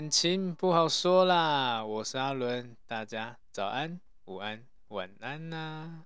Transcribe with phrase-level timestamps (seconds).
[0.00, 6.04] 感情不好说啦，我是阿伦，大家早安、午安、晚安呐、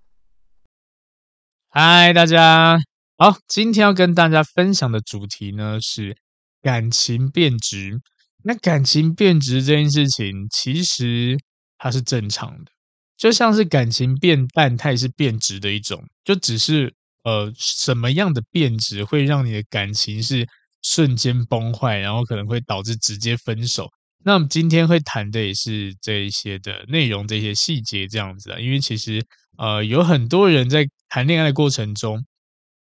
[1.69, 2.77] 嗨，大家
[3.17, 6.17] 好，今天要跟大家分享的主题呢是
[6.61, 8.00] 感情变质。
[8.42, 11.39] 那感情变质这件事情，其实
[11.78, 12.72] 它是正常的，
[13.17, 20.48] 就像是感情变淡，它也是变质的一种，就只是呃什么样的变质会让你的感情是。
[20.84, 23.90] 瞬间崩坏，然后可能会导致直接分手。
[24.22, 28.58] 那我们今天会谈的也是这一些的内容，这些细节这样子啊。
[28.58, 29.20] 因为其实
[29.58, 32.24] 呃，有很多人在谈恋爱的过程中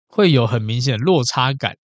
[0.07, 1.77] 会有很明显的落差感，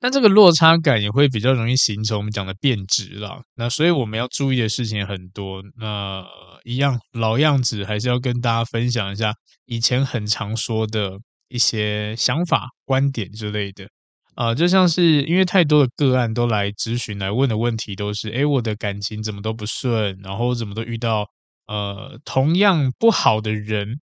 [0.00, 3.42] 那这个落差感也会比较容易形成我们讲的变质了。
[3.54, 5.62] 那所以我们要注意的事情很多。
[5.76, 6.24] 那
[6.64, 9.34] 一样老样子，还是要跟大家分享一下
[9.66, 11.18] 以前很常说的
[11.48, 13.86] 一些想法、观点之类的。
[14.34, 21.28] 啊、就像是因为太多的个案都来咨询来问的问题都是，诶，我的感情怎么都不顺，然后怎么都遇到
[21.66, 24.00] 呃同样不好的人，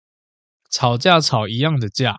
[0.70, 2.16] 吵架吵一样的架，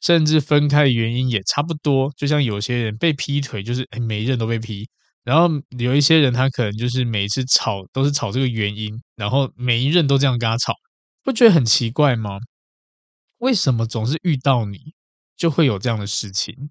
[0.00, 2.12] 甚至分开的原因也差不多。
[2.16, 4.88] 就像有些人被劈腿，就是诶每一任都被劈，
[5.24, 10.74] 然后有一些人他可能就是每次吵都是吵这个原因，然后每一任都这样跟他吵，
[11.24, 12.38] 不觉得很奇怪吗？
[13.38, 14.78] 为什么总是遇到你
[15.36, 16.70] 就会有这样的事情？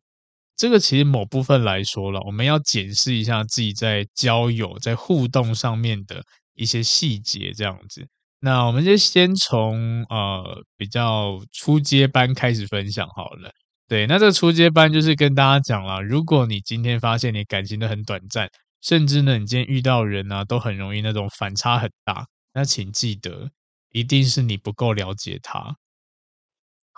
[0.57, 6.23] 这个其实某部分来说了，我们要检视一下自己在交友、在互动上面的
[6.55, 8.07] 一些细节，这样子。
[8.39, 13.51] 那我们就先从呃比较初阶班开始分享好了。
[13.87, 18.49] 对，那这个初阶班就是跟大家讲了，如果你今天发现你感情都很短暂，
[18.81, 23.49] 甚至呢你今天遇到人啊都很容易那种反差很大，那请记得，
[23.91, 25.75] 一定是你不够了解他。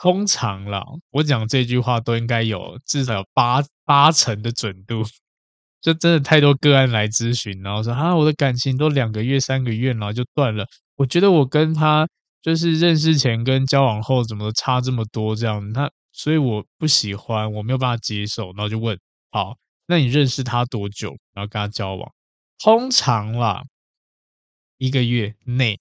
[0.02, 5.04] 通常啦，我讲这句话都应该有至少有八八成的准度，
[5.82, 10.66] 就真的太多个案来咨询，然后说啊，我的感情都两个月、三个月，然后就断了。
[10.96, 12.08] 我觉得我跟他
[12.42, 18.98] 就是认识前跟交往后怎么差这么多这样，他所以我不喜欢，我没有办法接受，然后就问，
[19.32, 21.10] 好，那你认识他多久？
[21.34, 22.10] 然后跟他交往？
[22.58, 23.64] 通常啦，
[24.78, 25.78] 一个月内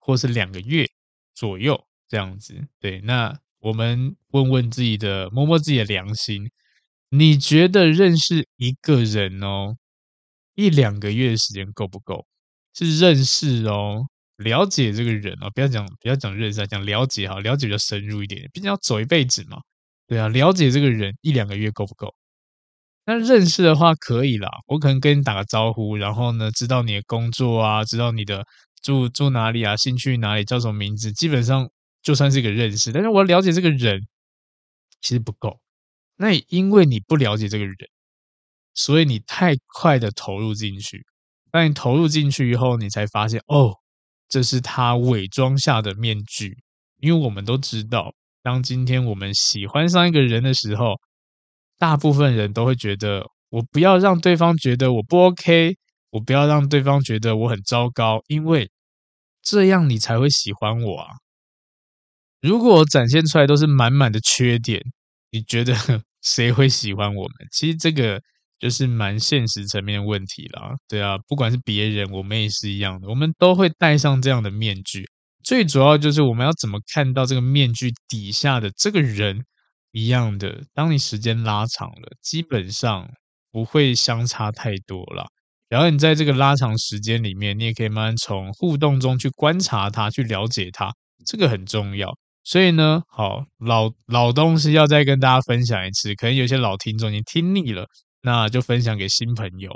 [0.00, 0.88] 或是两个月
[1.34, 2.66] 左右这样子。
[2.80, 3.38] 对，那。
[3.60, 6.50] 我们问问自己的，摸摸自己的良心，
[7.10, 9.76] 你觉得认识一个人哦，
[10.54, 12.26] 一两个月的时间够不够？
[12.72, 14.06] 是认识哦，
[14.38, 19.58] 了解这个人哦，不要讲不要讲认识啊，讲了解哈，了解比较深入一点，毕竟要走一辈子嘛，
[20.06, 22.14] 对啊，了解这个人一两个月够不够？
[23.04, 28.46] 那认识的话可以啦，我可能跟你打个招呼，然后呢，知道你的工作啊，知道你的
[28.82, 31.68] 住住哪里啊，兴趣哪里，叫什么名字，基本上。
[32.02, 34.06] 就算是一个认识，但是我要了解这个人
[35.00, 35.58] 其实不够。
[36.16, 37.74] 那也因为你不了解这个人，
[38.74, 41.04] 所以你太快的投入进去。
[41.50, 43.74] 当你投入进去以后，你才发现哦，
[44.28, 46.56] 这是他伪装下的面具。
[46.98, 48.12] 因为我们都知道，
[48.42, 51.00] 当今天我们喜欢上一个人的时候，
[51.78, 55.74] 大部分人都会觉得，我不要让对方觉得我不 OK，
[56.10, 58.70] 我不要让对方觉得我很糟糕，因为
[59.42, 61.08] 这样你才会喜欢我啊。
[62.40, 64.82] 如果展现出来都是满满的缺点，
[65.30, 65.74] 你觉得
[66.22, 67.34] 谁会喜欢我们？
[67.52, 68.20] 其实这个
[68.58, 70.72] 就是蛮现实层面的问题啦。
[70.88, 75.04] 对啊，不管是别人，我们也是一样的，我们都会戴上这样的面具。
[75.42, 79.42] 最主要就是我们要怎么看到这个面具底下的这个人
[79.92, 80.62] 一样的。
[80.74, 83.08] 当你时间拉长了，基本上
[83.50, 85.26] 不会相差太多了。
[85.70, 90.92] 然后你在这个拉长时间里面，你也可以慢慢从互动中去观察他，去了解他，
[91.24, 92.14] 这个很重要。
[92.44, 97.86] 所以呢，好，老老东西要再跟大家分享一次，可能有些老听众已经听腻了，
[98.22, 99.70] 那就分享给新朋友。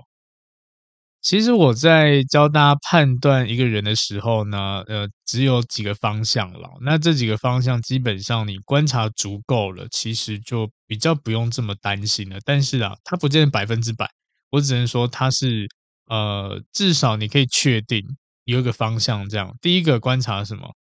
[1.23, 6.69] 其实我在教大家判断一个人的时候呢，呃，只有几个方向了。
[6.83, 12.39] 那这几个方向基本上你观察足够了，其实就比较不用这么担心了。
[12.45, 14.07] 但是啊，它不见得百分之百，
[14.51, 15.67] 我只能说它是
[16.09, 18.03] 呃，至少你可以确定
[18.45, 19.27] 有一个方向。
[19.27, 20.75] 这样，第一个观察什么？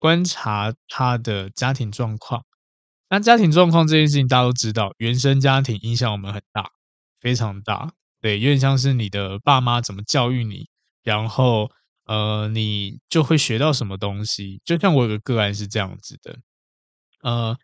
[0.00, 2.44] 观察他的家庭状况。
[3.08, 6.70] 那家庭状况这件事情大家都知道，原生家庭影响我们很大，
[7.20, 7.92] 非常大。
[8.20, 10.68] 对，有点像是你的爸妈怎么教育你，
[11.02, 11.70] 然后
[12.06, 14.60] 呃，你就会学到什么东西。
[14.64, 16.38] 就像我有个个案是这样子的，
[17.22, 17.56] 呃，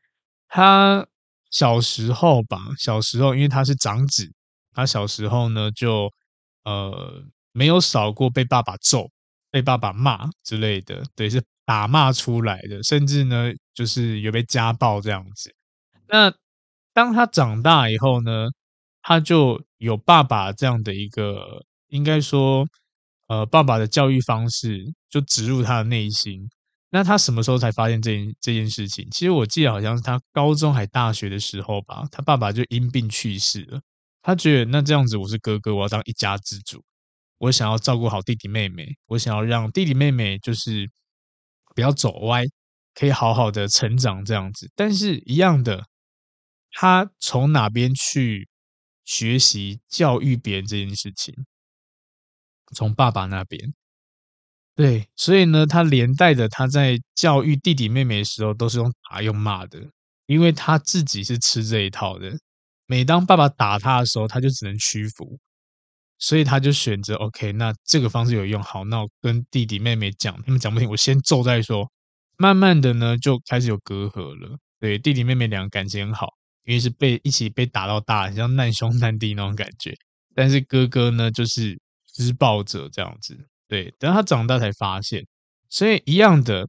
[0.49, 1.07] 他
[1.51, 4.33] 小时候吧，小时候因为他是长子，
[4.73, 6.11] 他小时候呢就
[6.65, 7.23] 呃
[7.53, 9.11] 没有少过被爸爸揍、
[9.51, 15.53] 被爸爸骂之类的，对，是打骂出来的，甚至呢就是有被家暴这样子。
[16.09, 16.33] 那
[16.95, 18.49] 当他长大以后呢，
[19.03, 22.67] 他就有爸爸这样的一个，应该说，
[23.27, 26.49] 呃，爸爸的教育方式就植入他的内心。
[26.91, 29.07] 那他什么时候才发现这件这件事情？
[29.11, 33.81] 其实我记得好像是他高中还大学的时候吧，他爸爸就因病去世了。
[34.23, 36.83] 他觉得那这样子，我是哥哥，我要当一家之主，
[37.39, 40.89] 我想要照顾好弟弟妹妹，我想要让弟弟妹妹就是
[41.77, 42.43] 不要走歪，
[42.95, 44.69] 可以好好的成长这样子。
[44.75, 45.85] 但是，一样的，
[46.73, 48.49] 他从哪边去？
[49.09, 51.33] 学习教育别人这件事情，
[52.75, 53.73] 从爸爸那边，
[54.75, 59.79] 对，所以呢，他连带着他在教育弟弟妹妹的时候，都是用打用骂的，
[60.27, 62.37] 因为他自己是吃这一套的。
[62.87, 65.39] 每当爸爸打他的时候，他就只能屈服，
[66.19, 71.91] 所以他就选择 OK，那这个方式有用，好，那我跟弟弟妹妹讲，他们讲不听，我先揍再说。
[72.37, 74.59] 慢慢的呢，就开始有隔阂了。
[74.79, 76.29] 对，弟弟妹妹两个感情很好。
[76.65, 79.95] 因为是被一起被打到大，像难兄难弟那种感觉。
[80.35, 81.81] 但是哥哥呢，就是
[82.13, 83.39] 施暴者这样子。
[83.69, 85.25] 对，等他长大才发现，
[85.71, 86.67] 所以一样的，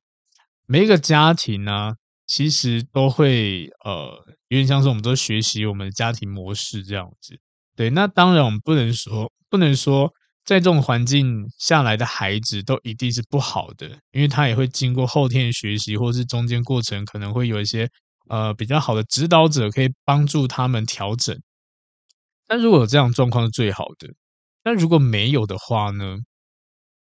[0.68, 1.96] 每一个家庭呢、
[2.28, 7.36] 其实都会呃，有点像是我们都学习我们的家庭模式这样子。
[7.76, 10.12] 对，那当然我们不能说，不能说
[10.46, 17.90] 在这种环境下来的孩子都一定是不好的，因为他也会经过后天学习，或是中间过程可能会有一些。
[18.30, 21.34] 呃，比较好的指导者可以帮助他们调整。
[22.46, 24.10] 但如果有这样状况是最好的。
[24.62, 26.18] 但如果没有的话呢？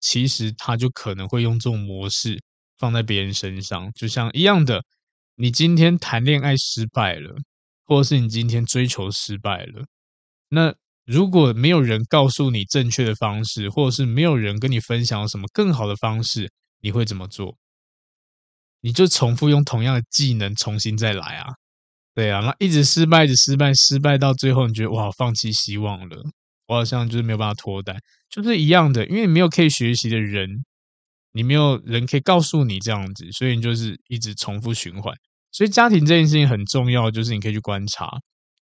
[0.01, 2.43] 其实他就可能会用这种模式
[2.77, 4.83] 放在别人身上，就像一样的，
[5.37, 7.37] 你今天谈恋爱失败了，
[7.85, 9.85] 或是你今天追求失败了，
[10.49, 10.75] 那
[11.13, 16.51] 如果没有人告诉你正确的方式，或者是没有人跟你分享什么更好的方式，
[16.81, 17.55] 你会怎么做？
[18.81, 21.53] 你就重复用同样的技能重新再来啊，
[22.15, 26.17] 对啊，那一直失败，一直失败，失败到最后，你觉得哇，放弃希望了，
[26.67, 27.95] 我好像就是没有办法脱单，
[28.31, 30.49] 就是一样的，因为没有可以学习的人，
[31.33, 35.15] 你没有人可以告诉你这样子，所以你就是一直重复循环。
[35.53, 38.11] 所以家庭这件事情很重要，就是你可以去观察，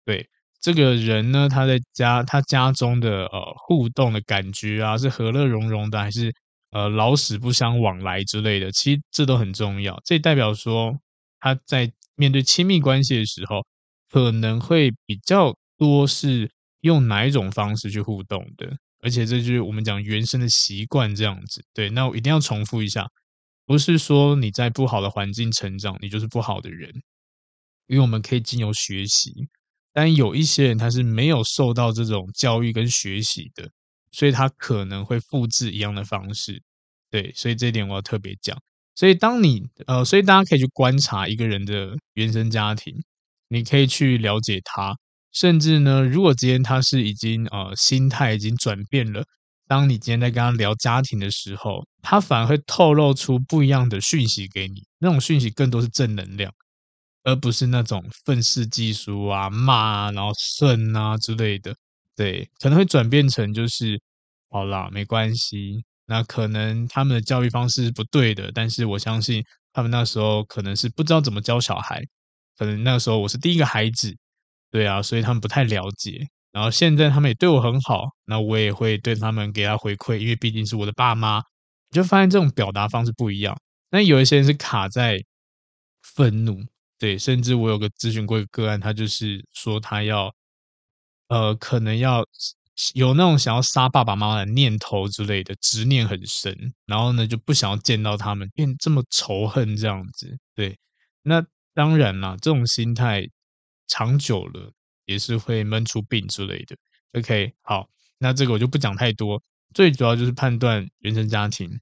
[0.07, 0.27] 对。
[0.61, 6.33] 这个人呢，他在家他家中的呃互动的感觉啊，是和乐融融的还是？
[6.71, 9.99] 呃，老死不相往来之类的，其实这都很重要。
[10.05, 10.95] 这代表说
[11.41, 13.65] 他在面对亲密关系的时候，
[14.11, 16.51] 可能会比较多是
[16.83, 21.65] 用哪一种方式去互动的，而且这就是我们讲原生的习惯这样子。
[21.73, 23.07] 对，那我一定要重复一下，
[23.65, 26.93] 不是说你在不好的环境成长，你就是不好的人，
[27.87, 29.33] 因为我们可以经由学习，
[29.99, 33.69] 但有一些人他是没有受到这种教育跟学习的。
[34.11, 36.63] 所以他可能会复制一样的方式，
[37.11, 38.57] 对，所以这一点我要特别讲。
[38.95, 42.95] 所以当你呃，所以大家可以去观察一个人的原生家庭，
[43.49, 44.97] 你可以去了解他，
[45.31, 49.23] 甚至呢，如果今天他是已经呃心态已经转变了，
[49.69, 56.51] 当你今天在跟他聊家庭的时候，他反而会透露出不一样的讯息给你，那种讯息更多是正能量，
[57.29, 61.75] 而不是那种愤世嫉俗啊、骂啊、然后顺啊之类的。
[62.17, 64.01] 对，可能会转变成就是，
[64.51, 65.85] 好啦，没关系。
[66.07, 72.03] 那可能他们的教育方式是不对的，但是我相信他们那时候可能是不知道怎么教小孩，
[72.57, 74.17] 可能那时候我是第一个孩子，
[74.71, 76.27] 对啊，所以他们不太了解。
[76.51, 81.43] 然后现在他们也对我很好，那我也会对他们给他回馈，因为毕竟是我的爸妈。
[81.91, 83.57] 你就发现这种表达方式不一样。
[83.91, 85.23] 那有一些人是卡在
[86.03, 86.59] 愤怒，
[86.99, 90.35] 对，甚至我有个咨询过一个个案，他就是说他要。
[91.31, 92.25] 呃，可能要
[92.95, 100.39] 有那种想要杀爸爸妈妈的念头之类的执念很深，然后呢就不想要见到他们，变这么仇恨这样子。
[100.55, 100.79] 对，
[101.21, 103.29] 那当然啦，这种心态
[103.89, 104.73] 长久了
[105.05, 106.75] 也是会闷出病之类的。
[107.13, 107.87] OK，好，
[108.17, 109.43] 那这个我就不讲太多，
[109.75, 111.79] 最主要就是判断原生家庭。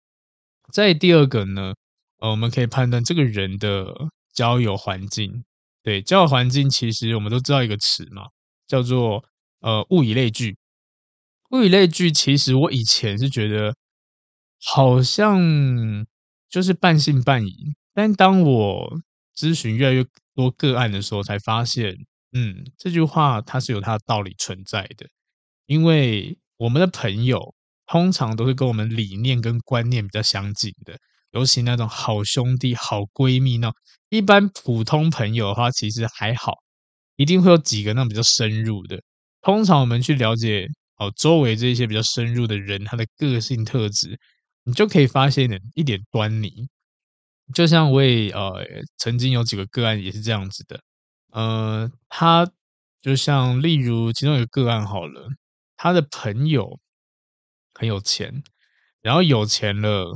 [0.73, 1.73] 再第二个呢，
[2.19, 3.95] 呃，我们可以判断这个人的
[4.37, 5.45] 交友环境。
[5.83, 8.23] 对，交友环境其实我们都知道一个词嘛，
[8.69, 9.25] 叫做
[9.61, 10.57] 呃物以类聚。
[11.51, 13.75] 物以类聚，其实我以前是觉得
[14.65, 15.41] 好像
[16.49, 19.01] 就是半信半疑，但当我
[19.37, 21.95] 咨询越来越多个案的时候，才发现，
[22.33, 25.07] 嗯，这句话它是有它的道理存在的。
[25.67, 27.55] 因为我们的朋友
[27.87, 30.99] 通常都是跟我们理念跟观念比较相近的，
[31.37, 33.71] 尤其那种好兄弟、好闺蜜那，
[34.09, 36.53] 一般普通朋友的话，其实还好，
[37.17, 38.99] 一定会有几个那种比较深入的。
[39.43, 40.67] 通常我们去了解。
[40.99, 44.19] 哦，周围这些比较深入的人，他的个性特质，
[44.65, 46.71] 你就可以发现一点端倪。
[47.53, 48.65] 就像我也呃
[48.97, 50.81] 曾经有几个个案也是这样子的，
[51.33, 52.51] 呃，他
[53.03, 55.29] 就像例如其中一个个案好了，
[55.77, 56.81] 他的朋友
[57.75, 58.43] 很有钱，
[59.03, 60.07] 然后有钱了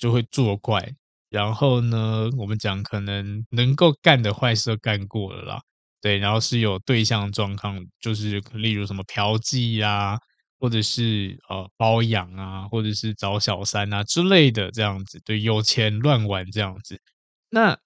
[0.00, 0.92] 就会作怪，
[1.28, 5.60] 然后呢，我们讲可能能够干的坏事都干过了啦，
[6.00, 10.18] 对，然后是有对象状况，就是例如什么嫖妓呀。
[10.62, 17.00] 或者是呃包养啊，或者是找小三啊之类的这样子，对，有钱乱玩这样子，
[17.48, 17.78] 那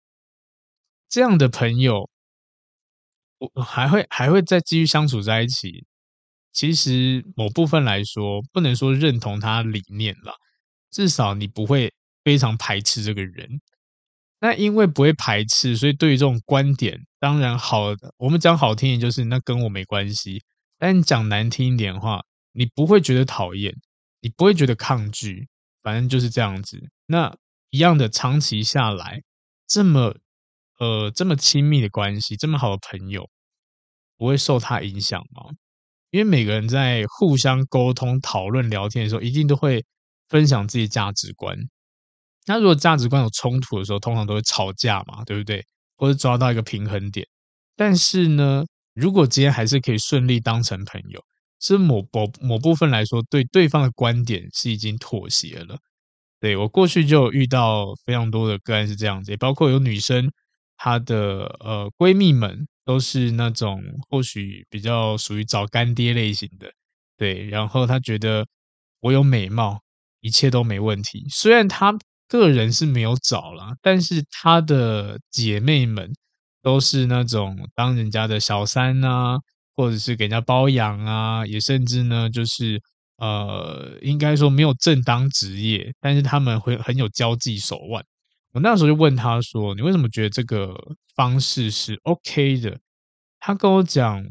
[1.08, 2.10] 这样的朋友，
[3.38, 5.84] 我还会还会再继续相处在一起。
[6.52, 10.34] 其实某部分来说，不能说认同他理念啦，
[10.90, 11.92] 至少你不会
[12.24, 13.60] 非常排斥这个人。
[14.40, 20.42] 那因为不会排斥，所以对于这种观点，当然好，我们讲好听点就是那跟我没关系，
[20.78, 22.22] 但讲难听一点的话。
[22.56, 23.74] 你不会觉得讨厌，
[24.20, 25.48] 你不会觉得抗拒，
[25.82, 26.80] 反正就是这样子。
[27.06, 27.36] 那
[27.70, 29.24] 一样的，长期下来，
[29.66, 30.14] 这么
[30.78, 33.28] 呃这么亲密的关系，这么好的朋友，
[34.16, 35.50] 不会受他影响吗？
[36.12, 39.84] 因为每个人在互相沟通、讨论、聊天的时候，一定都会
[40.28, 41.58] 分享自己的价值观。
[42.46, 45.64] 那如果价值观有冲突的时候，通常都会吵架嘛，对不对？
[45.96, 47.26] 或者抓到一个平衡点。
[47.76, 51.22] 但是呢，如果今天还是可以顺利当成朋友。
[51.60, 55.78] 是某某某部分来说，对对方的观点是已经妥协了。
[56.38, 60.30] 对，我过去就有遇到非常多的个案是这样子，也包括有女生，
[60.76, 66.70] 她的呃闺蜜们都是那种或许比较属于找干爹类型的。
[67.16, 68.46] 对，然后她觉得
[69.00, 69.80] 我有美貌，
[70.20, 71.24] 一切都没问题。
[71.30, 71.96] 虽然她
[72.38, 76.12] 个人是没有找啦，但是她的姐妹们
[76.62, 79.38] 都是那种当人家的小三啊。
[79.76, 82.80] 或者是给人家包养啊，也甚至呢，就是
[83.16, 88.00] 呃，应该说没有正当职业，但是他们会很有交际手腕。
[88.52, 90.76] 我那时候就问他说：“你为什么觉得这个
[91.16, 92.78] 方式是 OK 的？”
[93.40, 94.24] 他跟我讲：“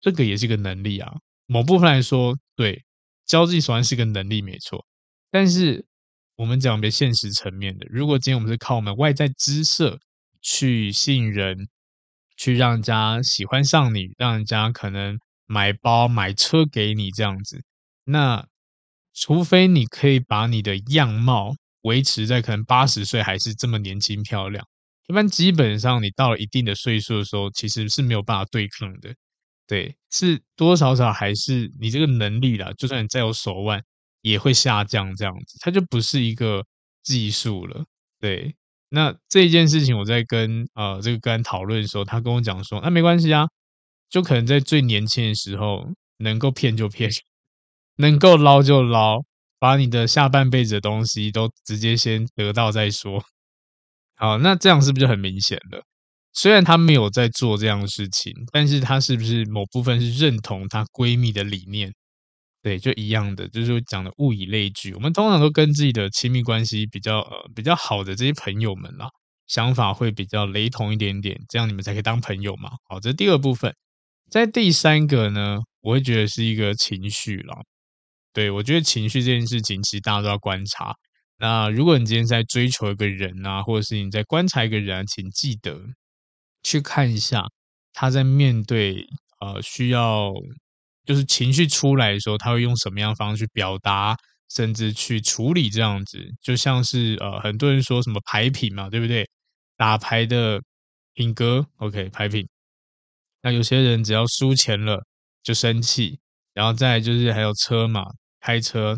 [0.00, 1.12] 这个也是一个能力啊，
[1.46, 2.84] 某部分来说，对，
[3.26, 4.86] 交际手腕是个能力没错。
[5.32, 5.84] 但是
[6.40, 9.98] 我们讲别现实层面的，如果今天我们是靠我们外在姿色
[10.40, 11.56] 去吸引人。”
[12.42, 17.62] 去让人家喜欢上你，让人家可能买包买车给你这样子，
[18.04, 18.46] 那
[19.12, 24.66] 除非你可以把你的样貌维持在可能八十岁还是这么年轻漂亮，
[25.08, 29.14] 一般基本上你到了一定的岁数的时候，其实是没有办法对抗的。
[29.66, 33.84] 对，是多多少少还是你这个能力啦，就算你再有手腕，
[34.22, 36.64] 也会下降这样子，它就不是一个
[37.02, 37.84] 技术了。
[38.20, 38.54] 对。
[38.92, 43.46] 那这件事情，我在跟呃这个个人讨论的时候，他跟我讲说，那、没关系啊，
[44.08, 45.86] 就可能在最年轻的时候，
[46.18, 47.08] 能够骗就骗，
[47.96, 49.22] 能够捞就捞，
[49.60, 53.22] 把你的下半辈子的东西都直接先得到再说。
[54.16, 55.84] 好，那这样是不是就很明显了？
[56.32, 61.94] 虽然他没有在做这样的事情，但是他是不是某部分是认同她闺蜜的理念？
[62.62, 64.92] 对，就一样的，就是讲的物以类聚。
[64.92, 69.08] 我们通常都跟自己的亲密关系比较呃比较好的这些朋友们啦，
[69.46, 72.70] 想法会比较雷同一点点，这样你们才可以当朋友嘛。
[72.86, 73.74] 好，这第二部分。
[74.30, 77.56] 在第三个呢，我会觉得是一个情绪啦。
[78.34, 80.94] 对，我觉得情绪这件事情，其实大家都要观察。
[81.38, 85.80] 那如果你今天在追求一个人啊，或者是你在观察一个人啊，请记得
[86.62, 87.46] 去看一下
[87.94, 89.06] 他在面对
[89.40, 90.30] 呃需要。
[91.10, 94.16] 就是情绪出来的时候，他会用什么样方式去表达，
[94.48, 99.28] 甚至去处理这样子，就像是呃，很多人说什么牌品嘛，对不对？
[99.76, 100.62] 打牌的
[101.14, 102.46] 品格，OK，牌品。
[103.42, 105.02] 那有些人只要输钱了
[105.42, 106.20] 就生气，
[106.54, 108.04] 然后再就是还有车嘛，
[108.40, 108.96] 开车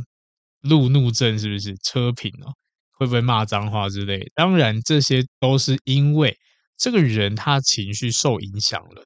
[0.60, 1.74] 路怒症是不是？
[1.82, 2.52] 车品哦，
[2.90, 4.20] 会不会骂脏话之类？
[4.34, 6.36] 当然这些都是因为
[6.76, 9.02] 这个人他情绪受影响了，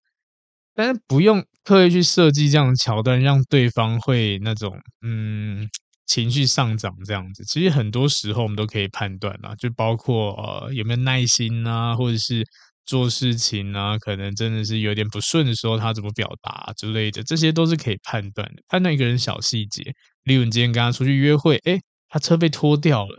[0.77, 5.69] 但是不用刻意去设计这样的桥段，让对方会那种嗯
[6.07, 7.43] 情绪上涨这样子。
[7.47, 12.45] 其实很多时候我们都可以判断啊，就包括呃有没有耐心啊，或者是。
[12.89, 18.63] 做事情呢，可能真的是有点不顺的时候，他怎么表达之类的，这些都是可以判断的。
[18.69, 19.83] 判断一个人小细节，
[20.23, 23.17] 例如你今天跟他出去约会，诶，他车被拖掉了，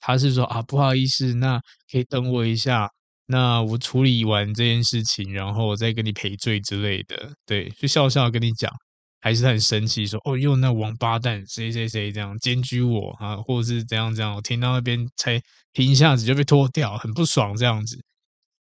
[0.00, 1.58] 他是说啊，不好意思，那
[1.90, 2.90] 可以等我一下，
[3.30, 8.72] 那我处理完这件事情，然后我再跟你赔罪之类的，对，就笑笑跟你讲，
[9.20, 15.38] 还是很生气，说哦，又那王八蛋，谁谁谁这样检举我啊，或者是怎样怎样，我听到那边才
[15.74, 18.02] 停一下子就被拖掉，很不爽这样子。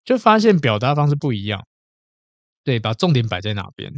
[0.03, 1.65] 就发现表达方式不一样，
[2.65, 3.89] 对，把重点摆在哪边，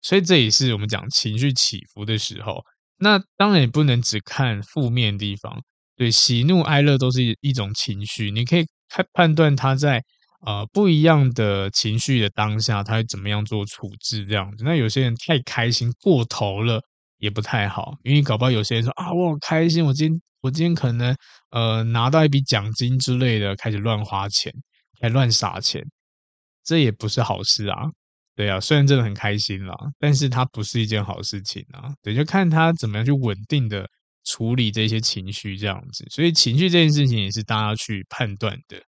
[0.00, 2.64] 所以这也是我们讲情绪起伏的时候。
[2.98, 5.62] 那当然也不能只看负面地方，
[5.94, 8.66] 对，喜怒哀乐都是一种情绪，你可以
[8.96, 10.02] 看判断他在
[10.46, 14.64] 呃不一样的情绪的当下，他会怎么样做处置这样子。
[14.64, 16.80] 那有些人太开心过头了
[17.18, 21.14] 也不太好，因为搞不好有些人说啊，我好开心，我今我今天可能
[21.50, 24.52] 呃拿到一笔奖金之类的，开始乱花钱。
[24.98, 25.84] 还乱撒钱，
[26.64, 27.82] 这也不是好事啊！
[28.34, 31.92] 对啊，虽然真的很开心啦，但是它不是一件好事情啊。
[32.02, 33.86] 对，就看他怎么样去稳定的
[34.26, 36.04] 处理这些情绪，这样子。
[36.10, 38.82] 所以情绪这件事情也是大家去判断的。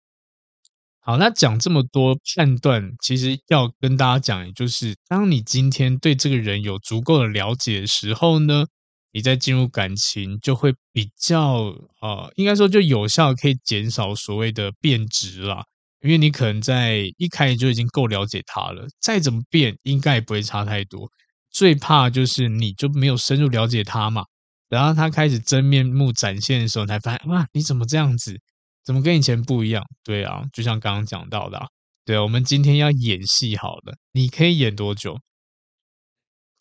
[1.00, 8.66] 好，那讲这么多判断，其实要跟大家讲，也就是当你今天对这个人有足够的了解的时候呢，
[9.12, 15.64] 你再进入感情就会比较呃，应该说就有效可以减少所谓的变质啦。
[16.00, 21.10] 因为你可能在一开始就已经够了解他了，再怎么变，应该也不会差太多。
[21.50, 24.24] 最怕就是你就没有深入了解他嘛，
[24.68, 28.38] 然后他开始真面目展现的时候，才发现哇，你怎么这样子？
[28.84, 29.84] 怎么跟以前不一样？
[30.04, 31.66] 对啊，就像刚刚讲到的啊，
[32.04, 35.18] 对啊，我们今天要演戏好了，你可以演多久？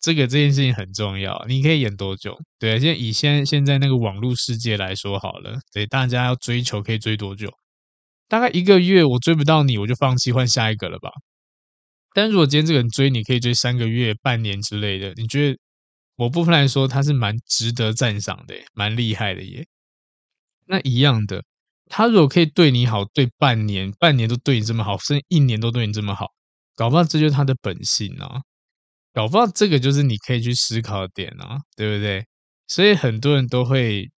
[0.00, 2.38] 这个这件事情很重要，你可以演多久？
[2.58, 7.50] 对啊，现在以现现在那个网络世界来说好了，对，大家要追求可以追多久？
[8.28, 11.10] 大概一个月，我追不到你，我就放弃换下一个了吧。
[12.14, 15.58] 但如果今天这个人追你，可以追三个月、半年之类的，你觉得
[16.18, 19.64] 我部分来说他是蛮值得赞赏的，蛮厉害的耶。
[20.66, 21.44] 那一样的，
[21.86, 26.26] 他如果可以对你好，对半年、半年都对你这么好，甚至一年都对你这么好，
[26.74, 28.42] 搞不好这就是他的本性啊。
[29.14, 32.26] 搞不好这个就是你可以去思考的点啊，对不对？
[32.66, 34.10] 所以很多人都会，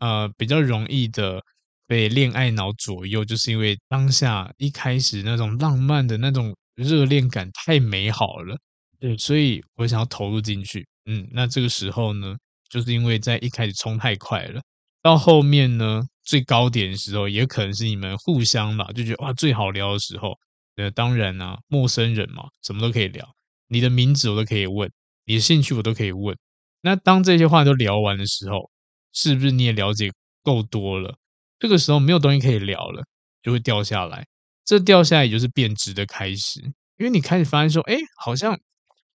[0.00, 1.40] 呃，比较容易的。
[1.86, 8.56] 被恋爱脑左右，就是因为当下一开始那种浪漫的那种热恋感太美好了，
[8.98, 10.88] 对，所以我想要投入进去。
[11.06, 12.36] 嗯，那这个时候呢，
[12.68, 14.60] 就是因为在一开始冲太快了，
[15.02, 20.38] 到后面呢，最高点的时候，也可能是你们互相吧，就觉得哇，最好聊的时候。
[20.76, 23.24] 呃，当然啊，陌生人嘛，什么都可以聊，
[23.68, 24.90] 你的名字我都可以问，
[25.24, 26.36] 你的兴趣我都可以问。
[26.80, 28.70] 那当这些话都聊完的时候，
[29.12, 30.10] 是不是你也了解
[30.42, 31.16] 够多了？
[31.60, 33.04] 这个时候没有东西可以聊了，
[33.40, 34.26] 就会掉下来。
[34.64, 36.60] 这掉下来也就是变质的开始，
[36.98, 38.58] 因为你开始发现说，哎，好像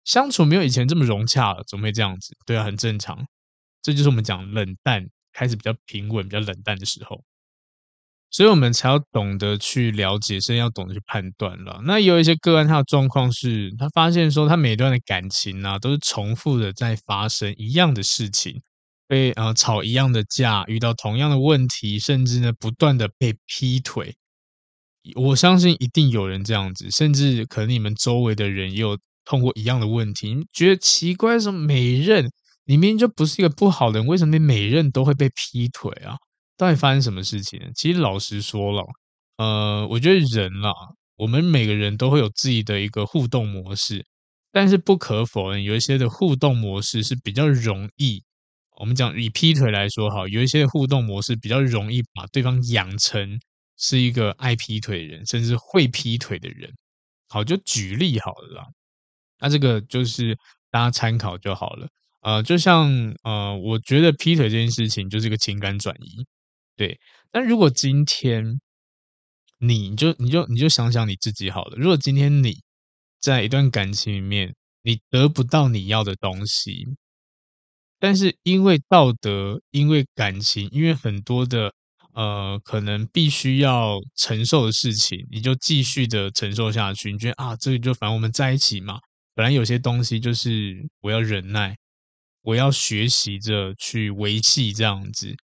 [0.05, 2.37] 相处没有以前这么融洽了，怎么会这样子？
[2.47, 3.27] 对啊，很正常。
[3.83, 7.23] 这就是我们讲冷淡开始比较平稳、比较冷淡的时候，
[8.31, 11.81] 所以我们才要懂得去了解，甚至要懂得去判断了。
[11.85, 18.63] 那有一些个案，他的状况是他发现说，他每段的感情呢、啊，都是重复的在发生一样的事情。
[19.07, 24.17] 被呃吵一样的架，遇到同样的问题，甚至呢不断的被劈腿，
[25.15, 30.35] 我相信一定有人这样子，甚至可能你们周围的人也有碰过一样的问题。
[30.35, 32.25] 你觉得奇怪，什么每任
[32.67, 36.17] 你明明就不是一个不好的人，为什么你每任都会被劈腿啊？
[36.57, 37.61] 到底发生什么事情？
[37.75, 38.85] 其实老实说了，
[39.39, 40.73] 呃，我觉得人啦，
[41.17, 44.07] 我们每个人都会有自己的一个互动模式，
[44.53, 48.23] 但是不可否认，有一些的互动模式是比较容易。
[48.79, 53.39] 我们讲以劈腿来说，哈，有一些互动模式比较容易把对方养成
[53.77, 56.73] 是一个爱劈腿的人，甚至会劈腿的人。
[57.29, 58.67] 好，就举例好了啦。
[59.45, 60.35] 那这个就是
[60.71, 61.87] 大家参考就好了。
[62.23, 62.91] 呃，就像
[63.25, 66.25] 呃，我觉得劈腿这件事情就是一个情感转移，
[66.77, 66.99] 对。
[67.31, 68.59] 但如果今天
[69.59, 71.77] 你就你就你就想想你自己好了。
[71.77, 72.63] 如果今天你
[73.21, 76.87] 在一段感情里面，你得不到你要的东西。
[77.99, 81.75] 但是因为道德，因为感情，因为很多的
[82.15, 87.13] 呃，可能必须要承受的事情，你就继续的承受下去。
[87.13, 88.99] 你觉得啊，这个就反正我们在一起嘛，
[89.35, 91.77] 本来有些东西就是我要忍耐，
[92.43, 95.35] 我要学习着去维系这样子，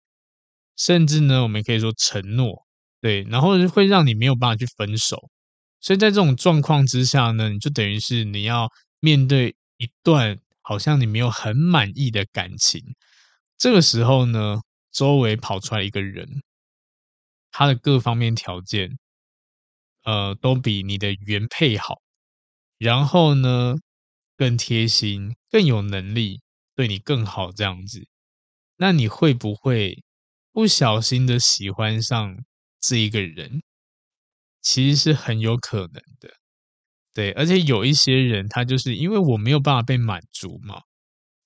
[0.76, 2.66] 甚至呢，我们可以说承诺，
[3.00, 5.30] 对，然后会让你没有办法去分手。
[5.80, 8.68] 所以在这种状况之下呢，你就等于是你要
[9.00, 12.82] 面对一段好像你没有很满意的感情。
[13.58, 14.60] 这个时候呢，
[14.92, 16.42] 周围跑出来一个人，
[17.50, 18.98] 他的各方面条件，
[20.04, 22.00] 呃，都比你的原配好，
[22.80, 23.74] 然后呢，
[24.38, 26.40] 更贴心，更有能力，
[26.74, 28.08] 对你更好，这样子，
[28.78, 30.02] 那你会不会
[30.52, 32.38] 不小心的喜欢上
[32.80, 33.62] 这一个人？
[34.62, 36.30] 其实是很有可能的，
[37.14, 40.80] 对，而且有一些人，他就是因为我没有办法被满足嘛，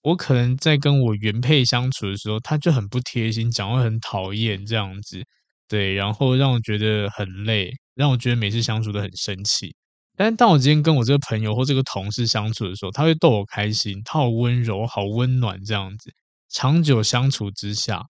[0.03, 5.23] 我可能在跟我原配相处的时候，他就很不贴心，讲话很讨厌这样子，
[5.69, 9.75] 对，然后让我觉得很累，让我觉得每次相处都很生气。
[10.17, 16.13] 但是当我今天跟我这个朋友或这个同事相处的时候，他会逗我开心，他好温柔，好温暖这样子，
[16.49, 18.05] 长久相处之下，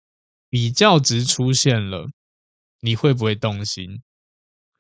[0.51, 2.07] 比较值出现了，
[2.81, 4.03] 你会不会动心？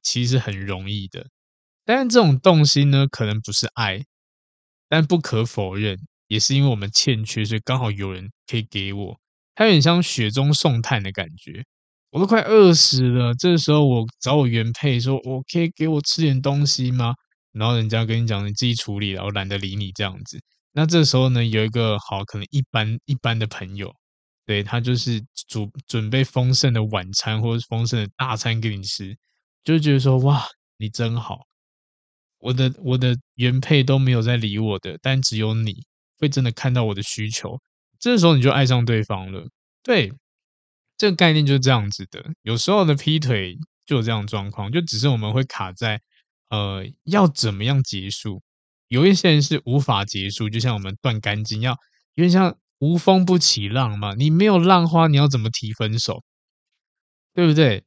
[0.02, 1.28] 其实很容易的，
[1.86, 4.04] 但是这种动心呢，可能不是爱，
[4.88, 9.18] 但不可否认，也是因为我们欠缺，所以刚好有人可以给我，
[9.54, 11.64] 它有点像雪中送炭的感觉。
[12.14, 17.12] 我都快饿死了，这时候我找我原配说：“我可以给我吃点东西吗？”
[17.50, 23.92] 然后人家跟你讲：“你自己处理了，我懒得理你这样子。”那这时候呢，有一个好可能一般一般的朋友，
[24.46, 29.16] 对，他就是煮准备丰盛的晚餐或者丰盛的大餐给你吃。
[29.64, 30.46] 就觉得说哇，
[30.78, 31.40] 你真好，
[32.38, 35.74] 我的我的原配都没有在理我的，但只有你
[36.20, 37.58] 会真的看到我的需求，
[37.98, 39.48] 这时候你就爱上对方了。
[39.82, 40.12] 对，
[40.96, 42.24] 这个概念就是这样子的。
[42.42, 46.00] 有时候的劈腿就有这样状况，就只是我们会卡在
[46.50, 48.42] 呃要怎么样结束。
[48.88, 51.72] 有一些人是无法结束，就像我们断干净，要
[52.14, 54.14] 有点像无风不起浪嘛。
[54.14, 56.22] 你没有浪花，你要怎么提分手？
[57.34, 57.82] 对不对？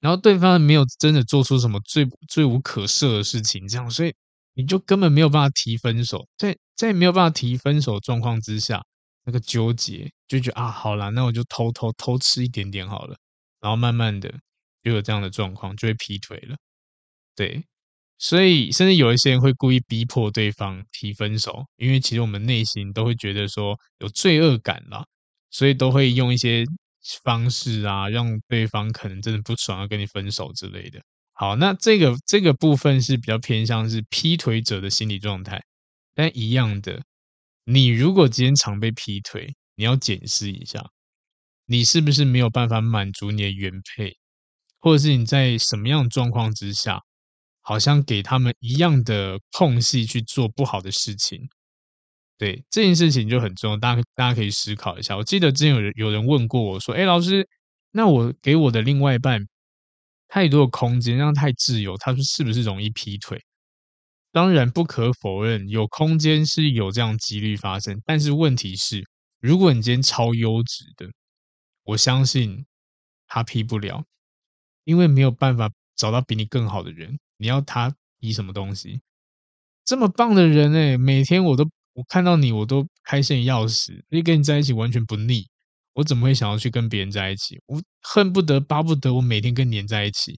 [0.00, 4.12] 然后对方没有真的做出什么罪罪无可赦的事情，这样，所以
[4.54, 6.26] 你就根本没有办法提分手。
[6.36, 8.82] 在在没有办法提分手状况之下，
[9.24, 13.16] 那个纠结就觉得啊，好啦，那我就偷偷偷吃一点点好了。
[13.60, 14.32] 然后慢慢的
[14.82, 16.56] 就有这样的状况，就会劈腿了。
[17.34, 17.64] 对，
[18.18, 25.04] 所以甚至有一些人会故意逼迫对方提分手，因为其实我们内心都会觉得说有罪恶感啦，
[25.50, 26.64] 所以都会用一些。
[27.22, 30.98] 方式啊，让对方可能真的不爽，要跟你分手之类的。
[31.34, 35.62] 好，那这个这个部分是比较偏向是劈腿者的心理状态。
[36.14, 37.02] 但一样的，
[37.64, 40.84] 你如果今天常被劈腿，你要检视一下，
[41.66, 44.16] 你是不是没有办法满足你的原配，
[44.80, 47.00] 或者是你在什么样的状况之下，
[47.62, 51.40] 好像给他们一样的空隙去做不好的事情。
[52.36, 55.16] 对，这件事情就很重要，大家大家可以思考一下。
[55.16, 57.48] 我记得之前有人有人问过我说：“哎，老师，
[57.92, 59.40] 那我给我的另外一半
[60.28, 63.40] 太多的空间，让他太自由，他说是不是容易劈腿？”
[64.34, 69.04] 当然不可否认，有空间是有这样几率发生，但是问题是，
[69.38, 71.08] 如果你今天超优质的，
[71.84, 72.66] 我相信
[73.28, 74.04] 他批不了，
[74.82, 77.20] 因为没有办法找到比你更好的人。
[77.36, 79.00] 你要他劈什么东西？
[79.84, 81.64] 这么棒的人哎，每天我都。
[81.92, 85.46] 我看到你，我都开心要死，因为跟你在一起完全不腻。
[85.92, 87.56] 我怎么会想要去跟别人在一起？
[87.66, 90.36] 我恨不得巴不得我每天跟你黏在一起。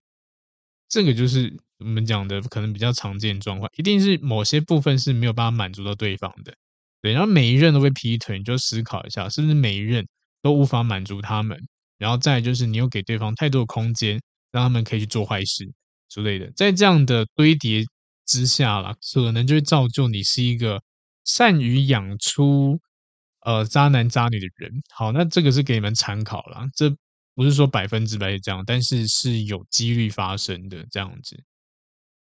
[0.87, 6.55] 这个就是我们讲的可能比较常见状况，一定是某些部分是没有办法满足到对方的。
[7.03, 10.07] 对，然后每一任都被劈腿，你就思考一下，是不是每一任
[10.43, 11.59] 都无法满足他们？
[11.99, 14.21] 然后再就是你又给对方太多的空间，
[14.53, 15.71] 让他们可以去做坏事
[16.09, 16.51] 之类的。
[16.57, 17.85] 在这样的堆叠
[18.27, 20.83] 之下啦，可能就会造就你是一个。
[21.29, 22.79] 善于养出
[23.41, 26.89] 呃渣男渣女的人，好，那这个是给你们参考啦，这
[27.35, 31.37] 不是说百分之百是这样，但是是有几率发生的这样子，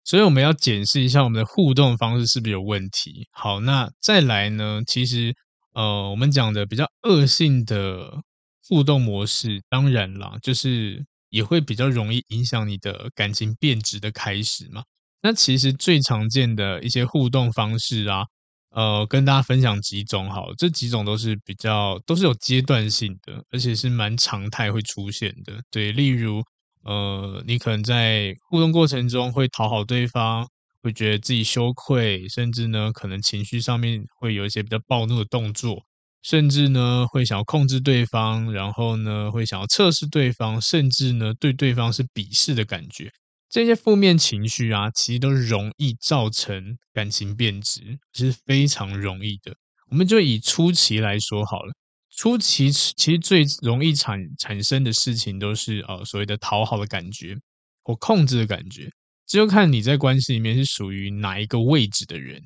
[0.09, 3.29] 所以我们要检视一下我们的互动方式是不是有问题。
[3.31, 5.35] 好，那再来呢，其实
[5.75, 8.23] 呃，我们讲的比较恶性的
[8.67, 14.83] 互动模式，当然啦，就是也会比较容易影响你的感情变质的开始嘛。
[15.21, 18.25] 那其实最常见的一些互动方式啊。
[18.71, 25.59] 呃，跟大家分享几种好，这几种都是比较都是有阶段性的，而且是蛮常态会出现的。
[25.71, 26.43] 对，例如，
[26.85, 30.47] 呃，你可能在互动过程中会讨好对方，
[30.83, 35.85] 会觉得自己羞愧，甚至呢，可能情绪上面会有一些比较暴怒的动作，
[36.23, 43.11] 甚至呢，会想要控制对方，然后呢，会想要测试对方，甚至呢，对对方是鄙视的感觉。
[43.51, 49.55] 这些负面情绪啊，其实都容易造成感情变质，是非常容易的。
[49.91, 51.73] 我们就以初期来说好了，
[52.19, 57.37] 初期其实最容易产产生的事情都是呃所谓的讨好的感觉
[57.85, 58.91] 或控制的感觉。
[59.25, 62.43] 这就看你在关系里面是属于哪一个位置的人。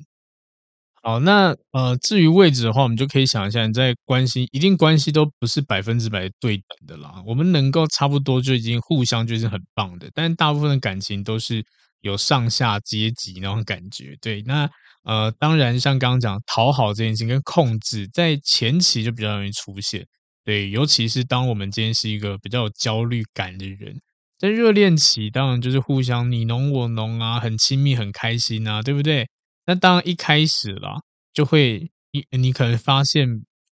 [1.01, 7.23] 好，那呃，至于位置的话，我们就可以想一下，你在关系一定关系都不是百分之百对等的啦。
[7.25, 11.65] 我们能够差不多就已经互相就是很棒的，但大部分的感情都是
[12.03, 14.15] 有上下阶级那种感觉。
[14.21, 14.69] 对，那
[15.03, 20.05] 呃，当然像刚刚讲讨好这件事情跟控制，在前期就比较容易出现。
[20.45, 23.99] 对，尤其是当我们今天是一个比较有焦虑感的人，
[24.37, 29.27] 在热恋期，当然就是互相你侬我侬啊，很亲密，很开心啊，对不对？
[29.65, 30.97] 那当然一开始啦，
[31.33, 33.27] 就会你你可能发现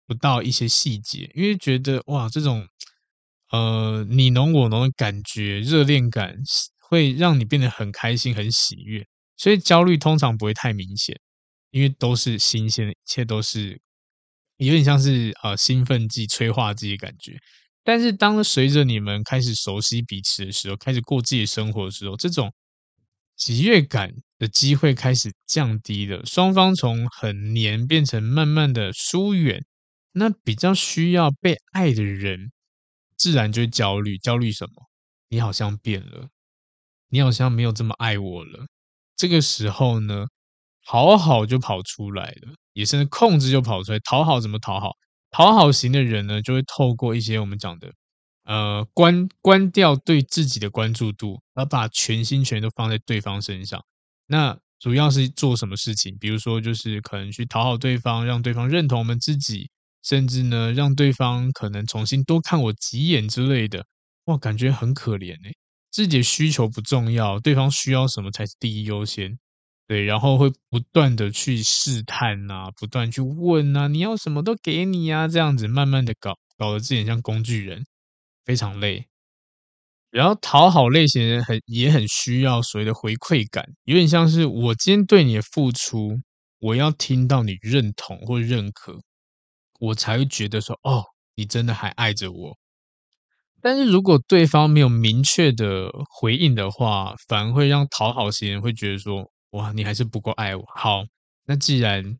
[0.07, 2.65] 不到一些细节，因为觉得哇，这种
[3.51, 6.35] 呃你侬我侬的感觉，热恋感
[6.91, 11.17] 会让你变得很开心、很喜悦，所以焦虑通常不会太明显，
[11.71, 13.81] 因为都是新鲜的，一切都是
[14.57, 17.39] 有点像是呃兴奋剂、催化剂的感觉。
[17.83, 22.53] 但是当随着你们开始熟悉彼此的时候，开始过自己的生活的时候，这种
[23.37, 29.65] 喜悦感的机会开始降低了，双方从很黏变成慢慢的疏远，
[30.11, 32.51] 那比较需要被爱的人，
[33.17, 34.17] 自然就会焦虑。
[34.17, 34.89] 焦虑什么？
[35.29, 36.27] 你好像变了，
[37.11, 38.65] 你好像没有这么爱我了。
[39.17, 40.25] 这个时候呢，
[40.87, 43.99] 讨好就跑出来了，也甚至控制就跑出来。
[43.99, 44.91] 讨好怎么讨好？
[45.29, 47.91] 讨好型的人呢，就会透过一些我们讲的。
[48.45, 53.83] 呃，关关掉对自己的关注度，而把全心全都放在对方身上。
[54.27, 56.17] 那主要是做什么事情？
[56.19, 59.69] 比如说，就是可能去讨好对方，让对方认同我们自己，
[60.01, 63.85] 甚至呢，让对方可能重新多看我几眼之类的。
[64.25, 65.53] 哇，感觉很可怜哎，
[65.91, 69.37] 自己的需求不重要，对方需要什么才是第一优先。
[69.87, 77.83] 对，然后会不断的去试探啊，不断去问啊，你要什么都给你啊，这样子慢慢的搞，搞得自己像工具人。
[78.43, 79.07] 非常累，
[80.09, 86.19] 然后讨好类型人很也很需要所谓的回馈感，有点像是我今天对你的付出，
[86.59, 88.99] 我要听到你认同或认可，
[89.79, 91.03] 我才会觉得说哦，
[91.35, 92.57] 你真的还爱着我。
[93.61, 100.63] 但是如果对方没有明确的回应的话，反而会让讨好型人会觉得说哇，你还是不够爱我。
[100.75, 101.03] 好，
[101.45, 102.17] 那既然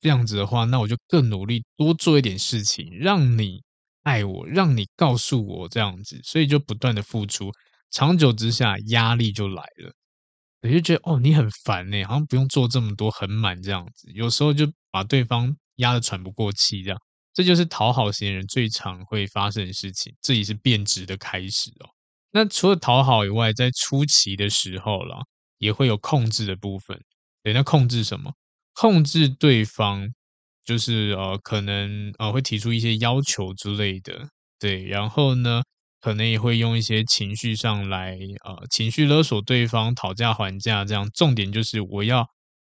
[0.00, 3.62] 这样子的话，那我就更努力多做一点事情，让你。
[4.04, 7.50] 爱我，让你告诉我这样子，所以就不断的付出，
[7.90, 9.90] 长久之下压力就来了，
[10.60, 17.00] 我就觉得哦，你很烦呢，好像不用做这么多，很满这样子，有时候就把对方压得喘不过气，这样，
[17.34, 21.90] 这就是讨好型人最常会发生的事情，这也是变质的开始哦。
[22.30, 25.18] 那除了讨好以外，在初期的时候啦，
[25.58, 26.98] 也会有控制的部分，
[27.42, 28.32] 对，那控制什么？
[28.72, 30.08] 控制对方。
[30.66, 34.26] 就是呃，可能呃会提出一些要求之类的，
[34.58, 35.62] 对，然后呢，
[36.00, 41.06] 可能也会用一些情绪上来呃情绪勒索对方，讨价还价这样。
[41.10, 42.26] 重点就是我要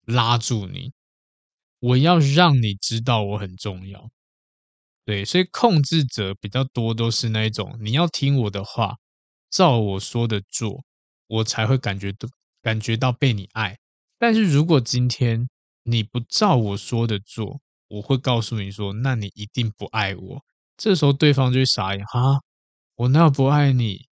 [0.06, 0.94] 拉住你，
[1.80, 4.10] 我要让你知道我很重要，
[5.06, 8.96] 对，所以控制者比较多都是那一种，你要听我的话，
[9.50, 10.84] 照我说的做，
[11.28, 12.28] 我才会感觉到
[12.62, 13.78] 感觉到被你爱。
[14.20, 15.50] 但是如果今天
[15.84, 20.44] 你不照我说的做，我会告诉你说，那你一定不爱我。
[20.78, 22.40] 这时候对方就会傻眼哈，
[22.96, 24.06] 我哪有不爱你？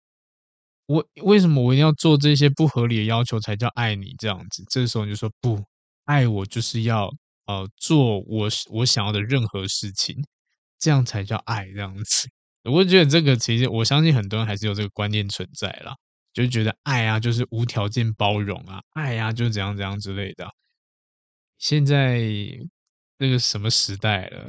[0.87, 4.14] 我为什么我一定要做这些不合理的要求才叫爱你？
[4.18, 5.61] 这样子，这时候你就说不
[6.05, 7.11] 爱我就是要
[7.46, 10.16] 呃做我我想要的任何事情，
[10.78, 11.66] 这样才叫爱。
[11.66, 12.28] 这样子，
[12.64, 15.94] 我觉得这个其实我相信很多人还是有这个观念存在啦，
[16.32, 20.48] 就觉得爱啊就是无条件包容啊，爱啊就怎样怎样之类的。
[21.58, 22.20] 现在。
[23.18, 24.46] 那个什么时代了，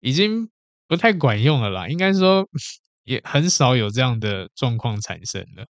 [0.00, 0.48] 已经
[0.88, 1.86] 不太管用了啦。
[1.86, 2.48] 应该说，
[3.04, 5.66] 也很少有这样的状况产生了。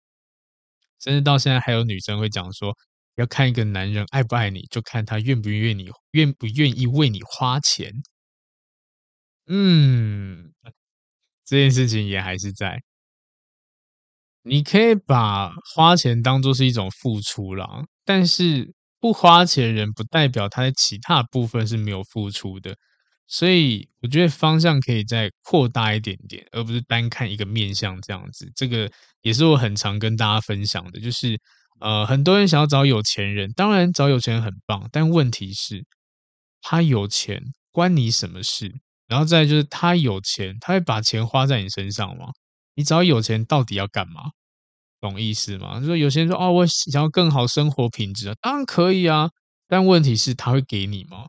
[0.98, 2.76] 甚至到现在，还有女生会讲说，
[3.14, 7.92] 要看一个男人爱不爱你，就看他愿不愿意，愿不愿意为你花钱。
[9.46, 10.52] 嗯，
[11.44, 12.82] 这件事情也还是在。
[14.42, 18.74] 你可以把花钱当做是一种付出啦，但是。
[19.02, 22.76] 不花钱的人不代表他在其他部分是没有付出的，
[23.26, 28.48] 所以我觉得方向可以再扩大一点点，而不是单看一个面向这样子。
[28.54, 28.88] 这个
[29.22, 31.36] 也是我很常跟大家分享的，就是
[31.80, 35.84] 呃，很多人想要找有钱人，当然找有钱人很棒，但问题是，
[36.60, 38.72] 他有钱关你什么事？
[39.12, 42.28] 然后再就是他有钱，他会把钱花在你身上吗？
[42.74, 44.30] 你只要有钱到底要干嘛？
[45.02, 45.78] 懂意思吗？
[45.80, 49.28] 就说有些人说哦，我想要更好生活品质啊，当然可以啊，
[49.68, 51.26] 但问题是他会给你吗？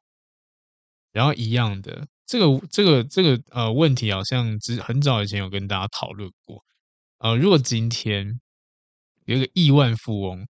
[1.12, 6.63] 然后一样的，这个这个这个呃问题好像之很早以前有跟大家讨论过。
[7.17, 8.39] 呃，如果今天
[9.26, 10.48] 有一个亿万富翁，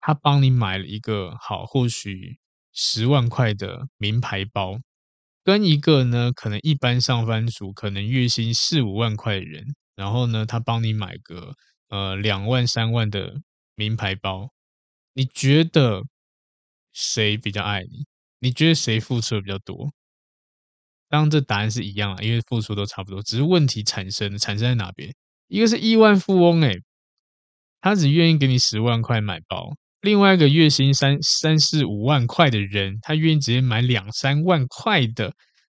[0.00, 2.38] 他帮你买了一个好，或许
[2.72, 4.80] 十万块的名牌包，
[5.44, 11.54] 跟一个呢，可能一般上班族，可能月薪四五万块的人，然后呢，他帮你买个
[11.88, 13.34] 呃两万三万的
[13.74, 14.50] 名牌包，
[15.14, 16.02] 你觉得
[16.92, 18.06] 谁比较爱你？
[18.38, 19.92] 你觉得谁付出的比较多？
[21.08, 25.12] 当然，这答案是一样啊，因为付出都差不多，只是问题产生产生在哪边？
[25.48, 26.80] 一个是亿万富翁，诶，
[27.80, 29.76] 他只愿意给你十万块买包。
[30.02, 35.32] 另外一个月薪三三四五万块的人，他愿意直接买两三万块的，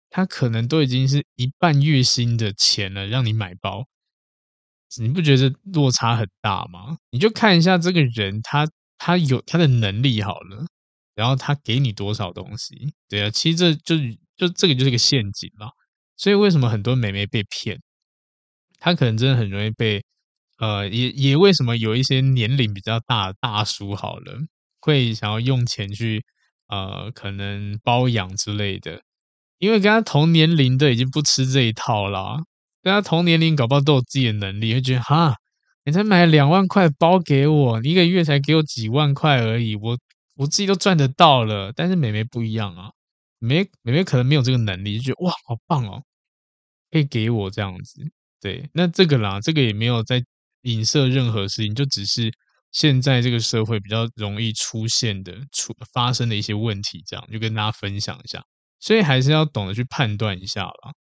[0.09, 3.85] 他可能都已经是一半月薪的钱了，让你买包，
[4.97, 6.97] 你不觉得落差很大吗？
[7.11, 8.65] 你就看一下这个人，他
[8.97, 10.65] 他有他的能力好了，
[11.15, 13.97] 然后他给你多少东西，对啊，其实这就
[14.37, 15.67] 就这个就是个陷阱嘛。
[16.15, 17.81] 所以为什么很多美眉被骗？
[18.79, 20.01] 他可能真的很容易被。
[20.63, 24.39] 呃，也也为什么有一些年龄比较大的大叔好了，
[24.79, 26.23] 会想要用钱去
[26.69, 29.01] 呃，可能包养之类的，
[29.59, 32.37] 因为跟他同年龄的已经不吃这一套啦，
[32.81, 35.35] 跟他同年龄搞不好都有自己的能力，会觉得哈，
[35.83, 39.97] 你才买两万块包给我，你一个月才给我几万块而已，我
[40.35, 42.91] 我自己都赚得到了，但是美眉不一样啊，
[43.39, 46.03] 美美眉可能没有这个能力，就觉得哇，好棒哦，
[46.89, 48.01] 可以给我这样子，
[48.39, 50.23] 对，那这个啦，这个也没有在。
[50.63, 52.31] 影射任何事情，就只是
[52.71, 58.43] 现在这个社会比较容易出现的、出发生的一些问题，这样就跟大家分享一下。
[58.79, 60.93] 所以还是要懂得去判断一下啦。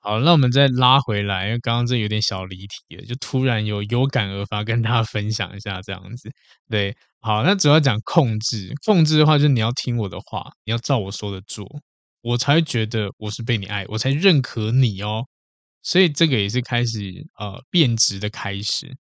[0.00, 6.28] 好，那我们再拉回来，因为刚刚这有点小离题了，就突然有有感而发，跟大家分享一下这样子。
[6.68, 11.64] 对，好，那主要讲控制，控制的话，就是你要听我的话，你要照我说的做，
[12.20, 15.26] 我才觉得我是被你爱，我才认可你哦。
[15.82, 18.96] 所以这个也是开始呃变质的开始，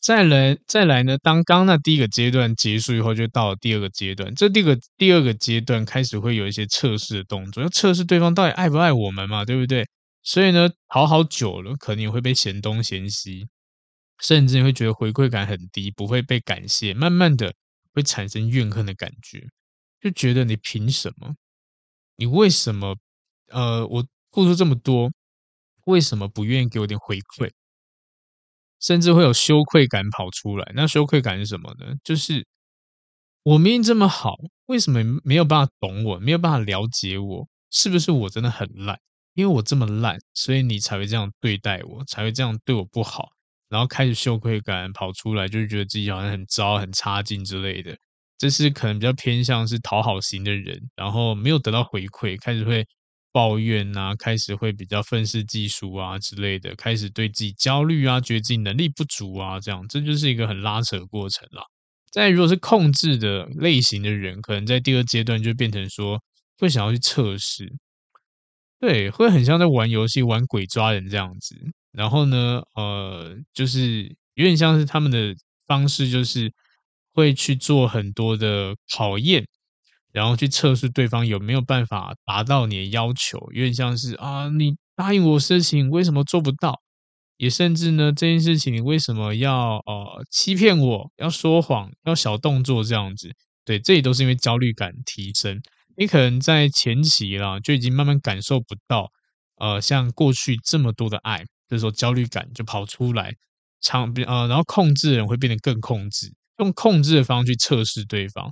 [0.00, 4.34] 再来再来呢，当刚那第一个阶段结束以后，就到了第二个阶段。
[4.34, 9.86] 这第个第二个阶段开始会有一些测试的动作，要测试对方到底爱不爱我们嘛，对不对？
[10.22, 13.48] 所以呢，好好久了，可能也会被嫌东嫌西，
[14.20, 17.54] 甚至你会觉得回馈感很低，不会被感谢，慢慢的
[17.94, 19.46] 会产生怨恨的感觉，
[20.00, 21.34] 就觉得你凭什么？
[22.16, 22.96] 你为什么？
[23.48, 25.10] 呃，我付出这么多。
[25.88, 27.50] 为什么不愿意给我点回馈？
[28.78, 30.70] 甚至会有羞愧感跑出来。
[30.74, 31.94] 那羞愧感是什么呢？
[32.04, 32.46] 就是
[33.42, 34.34] 我明明这么好，
[34.66, 37.48] 为什么没有办法懂我，没有办法了解我？
[37.70, 39.00] 是不是我真的很烂？
[39.32, 43.30] 因为我这么烂，所以你才会这样对待我，才会这样对我不好。
[43.70, 47.96] 然后开始羞愧感跑出来，就是觉得自己好像很糟、很差劲之类的。
[48.36, 52.86] 这是可能比较偏向是讨好型的人，然后没有得到回馈，开始会。
[53.32, 61.62] 抱怨啊，开始会比较愤世嫉俗啊之类的，开始对自己焦虑啊，觉得自己能力不足啊，这样这就是一个很拉扯的过程了。
[62.10, 66.20] 再如果是控制的类型的人，可能在第二阶段就变成说
[66.58, 67.70] 会想要去测试，
[68.80, 71.56] 对，会很像在玩游戏玩鬼抓人这样子。
[71.92, 75.34] 然后呢，呃，就是有点像是他们的
[75.66, 76.52] 方式，就是
[77.14, 79.46] 会去做很多的考验。
[80.18, 86.80] 然后去测试对方有没有办法达到你的要求，有点像是啊，你答应我事情为什么做不到？
[87.36, 91.12] 也甚至呢，这件事情你为什么要呃欺骗我？
[91.18, 91.88] 要说谎？
[92.04, 93.30] 要小动作这样子？
[93.64, 95.60] 对，这也都是因为焦虑感提升。
[95.96, 99.08] 你可能在前期啦就已经慢慢感受不到
[99.60, 103.32] 呃像过去这么多的爱，这时候焦虑感就跑出来，
[103.80, 108.50] 长呃，然后控制人会变得更控制，用控制的方式去测试对方。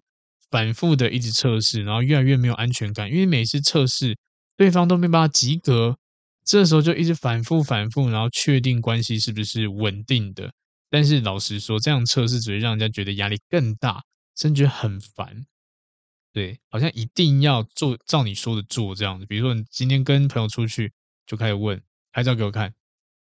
[0.51, 4.17] 反复的一直测试，然后越来越没有安全感，因为每次测试
[4.57, 5.97] 对方都没办法及格，
[6.45, 10.53] 这时候就一直反复反复，然后确定关系是不是稳定的。
[10.89, 14.03] 但是老实说，这样测试只会让人家觉得压力更大，
[14.37, 15.45] 甚至觉得很烦。
[16.33, 19.27] 对，好像一定要做照你说的做这样子。
[19.27, 20.93] 比如说，你今天跟朋友出去，
[21.27, 21.83] 就开始问
[22.13, 22.73] 拍照给我看，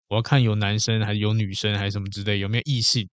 [0.10, 3.10] 我要看有男生还是有女生还是什么之类，有没有异性，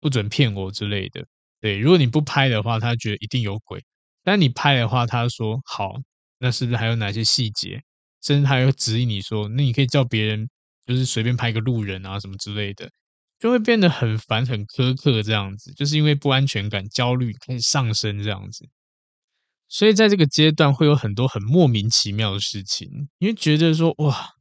[0.00, 1.26] 不准骗我之类的。
[1.60, 3.80] 对，如果你不拍的话，他觉得一定有鬼；
[4.22, 5.94] 但你拍的话，他说好，
[6.38, 7.82] 那是不是还有哪些细节？
[8.22, 10.48] 甚至他会指引你说，那你可以叫别人，
[10.86, 12.90] 就是随便拍个路人啊什么之类的，
[13.38, 15.72] 就会变得很烦、很苛刻这样子。
[15.74, 18.68] 就是因为不安全感、焦虑开始上升这样子，
[19.68, 24.37] 所以在这个阶段会有很多很莫名其妙的事情，你会觉得说哇。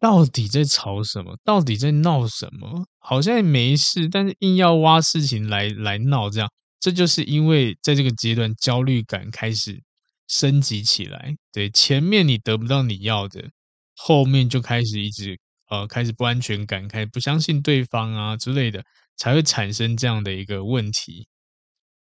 [0.00, 1.36] 到底在吵什么？
[1.44, 2.86] 到底在闹什么？
[2.98, 9.82] 好像也没事，但是硬要挖事情来来闹，这样，这就是因为在这个阶段焦虑感开始
[10.28, 11.34] 升级起来。
[11.52, 13.50] 对，前面你得不到你要的，
[13.96, 15.38] 后面就开始一直
[15.70, 18.84] 呃开始不安全感，开始不相信对方啊之类的，
[19.16, 21.26] 才会产生这样的一个问题。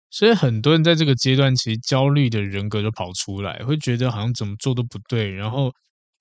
[0.10, 5.72] 所以很多人在这个阶段，其实焦虑的人格就跑出来，会觉得好像怎么做都不对，然后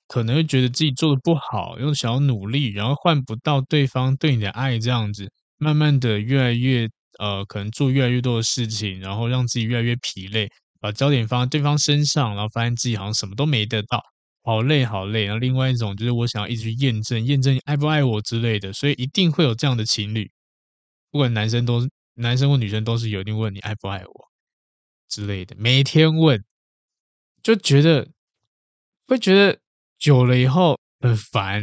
[0.09, 6.89] 可能会觉得自己做的不好，又想要努力，然后换不到对方对你的爱，这样子，慢慢的越来越
[7.19, 10.49] 呃，可能做越来越多的事情，然后让自己越来越疲累，
[10.81, 14.03] 把焦点放在对方身上，然后发现自己好像什么都没得到，
[14.43, 15.25] 好累好累。
[15.25, 20.31] 然后另外一种就是我想要一直去验证，验证你爱不爱我之类的，所以一定会有这样的情侣，
[21.11, 21.89] 不管男生都是。
[22.17, 24.29] 男生或女生都是有一定问你爱不爱我
[25.09, 26.45] 之类的，每天问，
[27.43, 28.09] 就觉得
[29.09, 29.59] 会觉得
[30.05, 31.63] 久了以后很烦。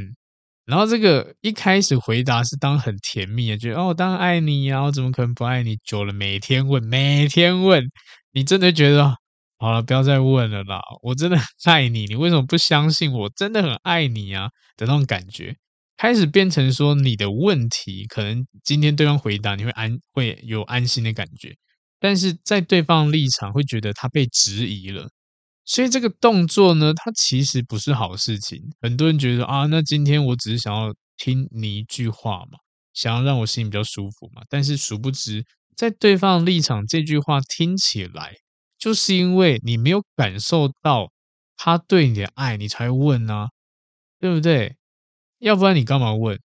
[0.65, 5.77] 然后这个一开始回答是当很甜蜜的，觉得哦，我当然爱你呀，我怎么可能不爱你？
[5.83, 7.83] 久了每天问，每天问，
[8.31, 9.15] 你真的觉得
[9.59, 14.49] 好了，不要再问了啦，我真的很爱你，你为什么不相信我真的很爱你啊？
[14.77, 15.55] 的那种感觉。
[15.97, 21.53] 开始变成说你的问题，可能今天对方回答你会安会有安心的感觉，
[21.99, 25.09] 但是在对方立场会觉得他被质疑了，
[25.65, 28.61] 所以这个动作呢，它其实不是好事情。
[28.81, 32.57] 很多人觉得啊，那今天我只是想要听你一句话嘛，
[32.93, 35.45] 想要让我心里比较舒服嘛，但是殊不知
[35.75, 38.35] 在对方立场，这句话听起来
[38.77, 41.11] 就是因为你没有感受到
[41.55, 43.49] 他对你的爱，你才问啊，
[44.19, 44.75] 对不对？
[45.39, 46.39] 要不然你干嘛问？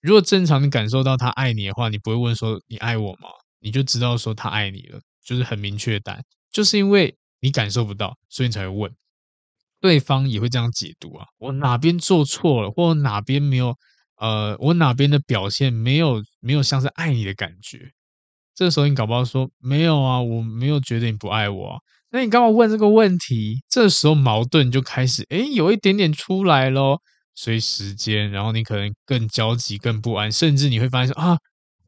[0.00, 3.28] 如果正常你感受到他爱你的话，你不会问说你爱我吗？
[3.58, 6.22] 你就知道说他爱你了，就是很明确的。
[6.50, 8.92] 就是因为你感受不到，所以你才会问。
[9.80, 13.74] 对方也会这样解读啊，我哪边做错了，或哪边没有，
[14.16, 17.90] 呃，我哪边的表现没有没有像是爱你的感觉。
[18.54, 21.78] 这时候你搞不好说没有啊，我没有觉得你不爱我啊。
[22.10, 23.62] 那你干嘛问这个问题？
[23.70, 27.00] 这时候矛盾就开始，诶，有一点点出来咯。
[27.34, 31.38] 所以时间，然后你可能更焦急、更不安，甚至你会发现说啊，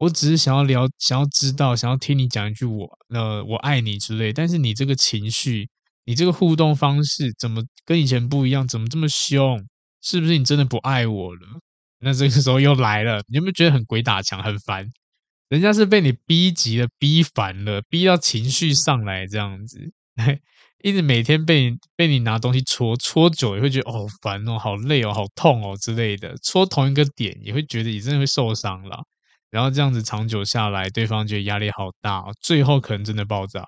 [0.03, 5.69] 我只是想要聊、想要知道、想要听你讲一句我呃我爱你之类，但是你这个情绪、
[6.03, 8.67] 你这个互动方式怎么跟以前不一样？
[8.67, 9.65] 怎么这么凶？
[10.01, 11.41] 是不是你真的不爱我了？
[11.99, 14.85] 那这个时候又来了，你有没有觉得很鬼打墙、很烦？
[15.47, 19.79] 人家是被你逼急了、逼烦了、逼到情绪上来这样子。
[20.83, 26.35] 一直每天被你被你拿东西戳戳久，也会觉得哦烦哦，好累哦，好痛哦之类的。
[26.43, 29.01] 戳同一个点，也会觉得你真的会受伤了。
[29.53, 33.63] 然后这样子长久下来，对方觉得压力好大，最后可能真的爆炸。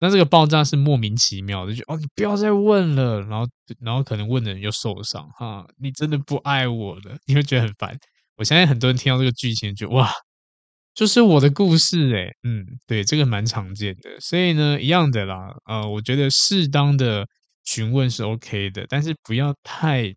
[0.00, 3.46] 那这个爆炸是莫名其妙的，就哦你不要再问了，然后
[3.80, 7.96] 然后可能问的人又受伤哈，你真的不爱我了，你会觉得很烦。
[8.36, 10.10] 我相信很多人听到这个剧情，就哇。
[10.94, 17.26] 就是我的故事诶，嗯，对，这个蛮常见的，所以呢，一样的啦，呃，我觉得适当的
[17.64, 20.14] 询问是 OK 的，但是不要太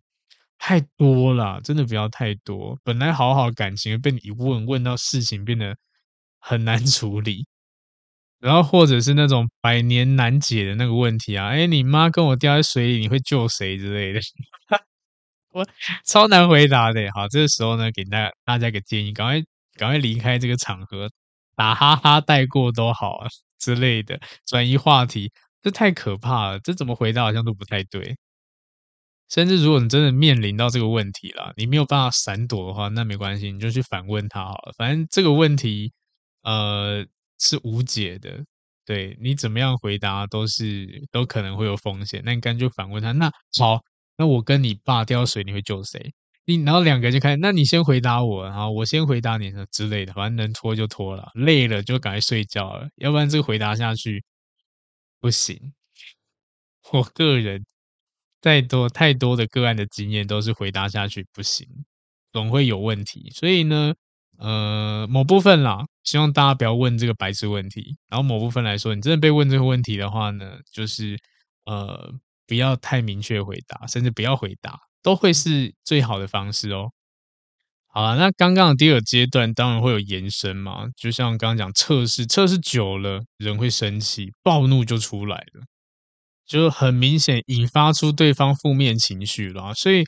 [0.58, 2.78] 太多了，真的不要太多。
[2.84, 5.76] 本来好好感情被你一问问到事情变得
[6.40, 7.46] 很难 处理，
[8.40, 14.20] 然后或者是那种百年难解的那个问题啊，诶，你妈跟我掉在水里，你会救谁之类的，
[15.52, 15.66] 我
[16.06, 17.10] 超难回答的。
[17.14, 19.44] 好，这个时候呢，给大家大家一个建议，赶快。
[19.78, 21.10] 赶快离开这个场合，
[21.56, 23.28] 打哈哈带过都好啊
[23.60, 25.32] 之类的，转移话题，
[25.62, 26.60] 这太可怕了。
[26.60, 28.16] 这怎么回答好像都不太对。
[29.28, 34.72] 甚至如果你真的面临到这个问题了，你没有办法闪躲的话，那没关系，你就去反问他好了。
[34.76, 35.92] 反正这个问题，
[36.42, 37.04] 呃，
[37.38, 38.44] 是无解的。
[38.84, 42.22] 对，你怎么样回答都是都可能会有风险。
[42.24, 43.10] 那你干脆反问他。
[43.12, 43.80] 那好，
[44.16, 46.14] 那我跟你爸掉水，你会救谁？
[46.44, 54.22] 你然后两个就开始，那你先回答我，然后我先回答你之类的，反正能拖就拖了，累了就赶快睡觉了，要不然这个回答下去
[55.20, 55.74] 不行。
[56.92, 57.66] 我个人
[58.46, 61.66] 再多太多的个案的经验都是回答下去不行，
[62.32, 63.28] 总会有问题。
[63.34, 63.92] 所以呢，
[64.38, 67.96] 呃，某部分啦，希望大家不要问这个白痴问题。
[68.08, 71.18] 然后某部分来说，你真的被问这个问题的话呢，就是
[71.64, 72.14] 呃，
[72.46, 74.78] 不要太明确回答，甚至不要回答。
[75.02, 76.92] 都会是最好的方式哦。
[77.88, 85.64] 好了，那刚刚的第二阶段当然会有延伸嘛，就像刚刚讲测试，测试久了人会生气，暴怒就出来了，
[86.46, 89.74] 就很明显引发出对方负面情绪了。
[89.74, 90.04] 所以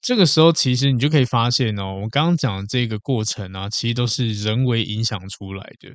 [0.00, 5.94] 这个时候其实你就可以发现哦，我刚刚讲的这个过程啊，其实都是人为影响出来的。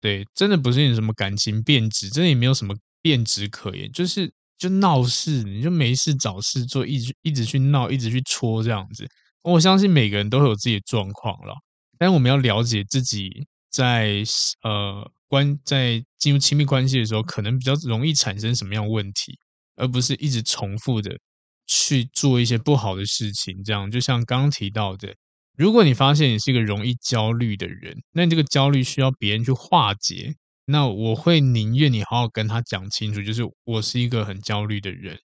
[0.00, 4.32] 对，真的不是你什么感情变质，真的也没有什么变质可言，就是。
[4.56, 9.04] 就闹事，你就没事找事做，一直一直去闹，一直去戳这样子。
[9.42, 11.54] 我相信每个人都会有自己的状况了，
[11.98, 14.22] 但我们要了解自己在
[14.62, 19.38] 呃关在进入亲密关系的时候，可能比较容易产生什么样问题，
[19.76, 21.18] 而不是一直重复的
[21.66, 23.62] 去做一些不好的事情。
[23.64, 25.14] 这样就像刚刚提到的，
[25.56, 30.34] 如果你发现你是一个容易焦虑的人，那你这个焦虑需要别人去化解，
[30.66, 35.18] 那我会宁愿你好好跟他讲清楚，就是我是一个很焦虑的人，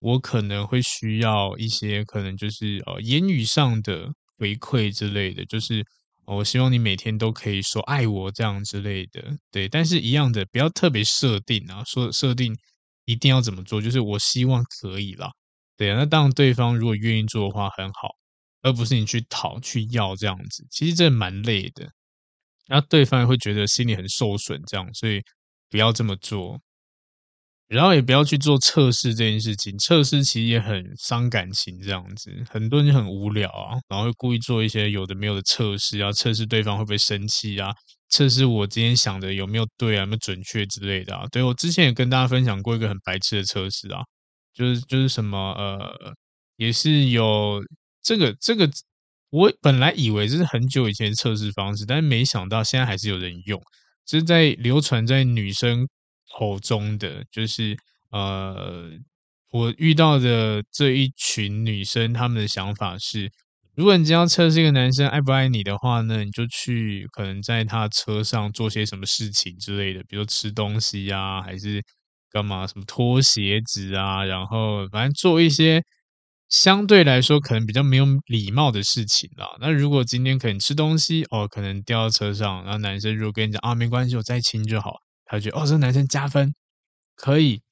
[0.00, 5.84] 我可能会需要一些可能就是呃言语上的回馈之类的，就是
[6.26, 9.68] 我希望你每天都可以说爱我这样之类的，对。
[9.68, 12.56] 但是一样的，不要特别设定啊，说设定
[13.04, 15.30] 一定要怎么做，就是我希望可以啦，
[15.76, 15.96] 对啊。
[15.98, 18.10] 那当对方如果愿意做的话很好，
[18.62, 21.88] 而不是你去讨去要这样子，其实这蛮累的。
[22.66, 25.22] 然后对方也会觉得心里很受损，这样，所以
[25.70, 26.60] 不要这么做。
[27.68, 37.70] 然后也不要去做测试这件事情，测试其实也很伤感情，这样子，很多人很无聊啊，然后会故意做一些有的没有的测试啊，测试对方会不会生气啊，
[38.10, 41.26] 测试我今天想的有没有对啊，有没有准确之类的啊。
[41.32, 44.00] 对，我之前也跟大家分享过一个很白痴的测试啊，
[44.54, 46.14] 就是就是什么呃，
[46.56, 47.60] 也是有
[48.02, 48.70] 这个这个。
[49.30, 53.60] 我本来以为这是很久以前测试方式，但是没想到现在还是有人用。
[54.06, 55.86] 就是在流传在女生
[56.36, 57.76] 口中的，就是
[58.10, 58.90] 呃，
[59.50, 63.30] 我遇到的这一群女生，她们的想法是：
[63.74, 71.82] 如果你只要测试一个男生爱不爱你的话呢，你就去可能在他车上做些什么事情之类的，比如吃东西啊，还是
[72.30, 75.82] 干嘛，什么脱鞋子啊，然后反正做一些。
[76.48, 79.48] 相对来说，可能比较没有礼貌的事情啦。
[79.60, 84.92] 那如果今天可能吃东西哦，可能掉到车上，然后男生如果跟你讲啊，没关系，我再亲就好，
[85.26, 86.54] 他就觉得哦，这个男生加分，
[87.16, 87.62] 可以，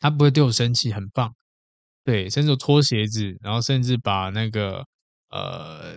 [0.00, 1.34] 他不会对我生气，很棒。
[2.04, 4.86] 对，甚至脱鞋子，然后甚至把那个
[5.30, 5.96] 呃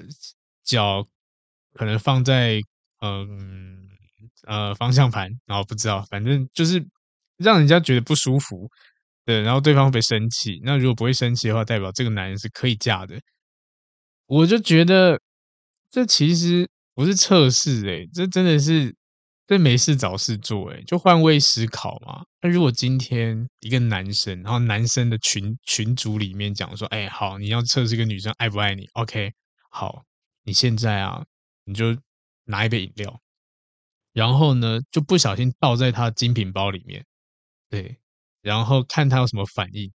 [0.64, 1.08] 脚
[1.74, 2.62] 可能放在
[3.02, 3.88] 嗯
[4.48, 6.86] 呃，方向盘，然后不知道，反正就是
[7.38, 8.70] 让人家觉得不舒服。
[9.26, 10.60] 对，然后对方会不会生气？
[10.64, 13.20] 那如果不会生气的话，代表这个男人是可以嫁的。
[14.30, 15.20] 我就觉得
[15.92, 18.96] 这其实不是测试，诶，这真的是
[19.46, 22.24] 这没事找事做，诶，就换位思考嘛。
[22.42, 29.34] 那如果今天一个男生，然后男生的群群组里面讲说，哎，好，你要测试一个女生爱不爱你？OK，
[29.70, 30.04] 好，
[30.44, 31.26] 你现在啊，
[31.66, 31.98] 你就
[32.46, 33.20] 拿一杯饮料，
[34.14, 37.06] 然后呢，就不小心倒在他的精品包里面，
[37.70, 37.98] 对。
[38.42, 39.90] 然后看他有什么反应。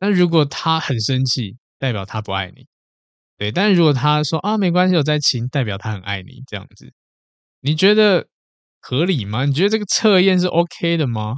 [0.00, 2.66] 那如果他很生气，代表他不爱你。
[3.36, 6.42] 对，但是如果他说啊，没关系，我在亲，代表他很爱你。
[6.48, 6.92] 这样子，
[7.60, 8.26] 你觉得
[8.80, 9.44] 合理吗？
[9.44, 11.36] 你觉得这个测验是 OK 的吗？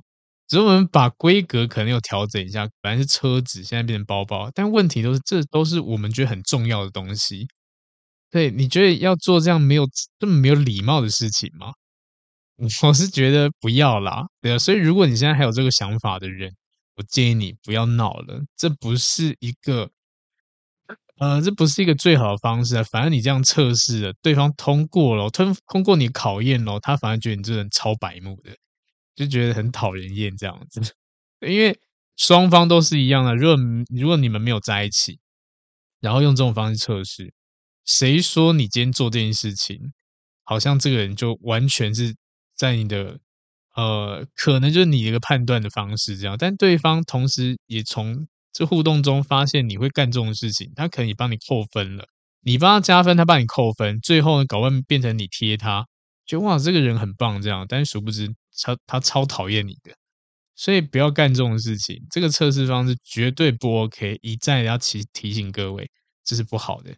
[0.48, 4.50] 只是我们把规格可能有调整一下，本来是车子，现在变成包包。
[4.54, 7.46] 但问题都是，这都是我们觉得很重要的东西。
[8.30, 9.88] 对，你觉得要做这样没有
[10.18, 11.72] 这么没有礼貌的事情吗？
[12.84, 16.52] 我是觉得不要啦，对啊，所以如果你现在还有这个想法的人，
[16.96, 19.90] 我建议你不要闹了，这不是一个，
[21.20, 22.82] 呃，这不是一个最好的方式啊。
[22.82, 28.56] 反正你这样测试了，对方通过了，通通过你考验了，他反而觉得你这人超白目的，
[29.14, 30.80] 就觉得很讨人厌这样子。
[31.46, 31.78] 因为
[32.16, 33.56] 双方都是一样的，如果
[33.94, 35.18] 如果你们没有在一起，
[36.00, 37.34] 然后用这种方式测试，
[37.84, 39.92] 谁说你今天做这件事情，
[40.44, 42.14] 好像这个人就完全是。
[42.56, 43.18] 在你的
[43.74, 52.04] 呃，可能就是你一个判断的方式这样，但对方同时也从这互动中发现你会干这种事情，他可能也帮你扣分了，
[52.42, 55.86] 你帮他加分，他帮你扣分，最后呢，搞完变成你贴他，
[56.26, 58.28] 觉得哇，这个人很棒这样，但是殊不知
[58.62, 59.94] 他他超讨厌你的，
[60.56, 65.90] 所以不要干这种事情，这个测试方式绝对不 OK，一再要提提醒各位，
[66.24, 66.94] 这是不好的。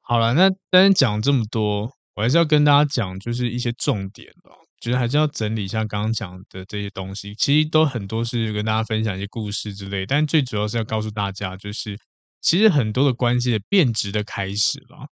[0.00, 1.92] 好了，那单单讲这么多。
[2.14, 7.34] 我还是要跟大家讲，就是一些重点哦，就是还是要整理一下刚刚讲的这些东西。
[7.36, 11.98] 其实都很多是跟大家分享一些故事之类，但最主要是要告诉大家，就是
[12.40, 15.06] 其实很多的关系的变质的开始了，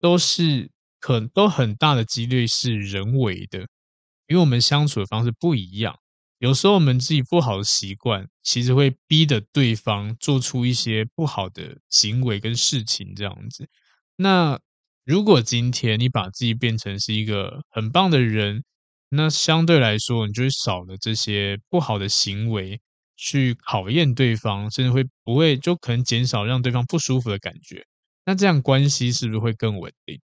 [0.00, 3.60] 都是可都很大的几率是人为的，
[4.26, 5.96] 因为我们相处的方式不一样。
[6.38, 13.66] 有时候我们自己不好的习惯，其实会逼得对方做出一些不好的行为跟事情，这样子。
[14.16, 14.60] 那
[15.04, 18.64] 如果今天你把自己变成是一个很棒的人，
[19.08, 22.80] 那相对来说，你就会少了这些不好的行为
[23.16, 27.86] 去考验对方，甚至会不会就可能减少让对方不舒服的感觉。
[28.24, 30.20] 那这样关系是不是会更稳定？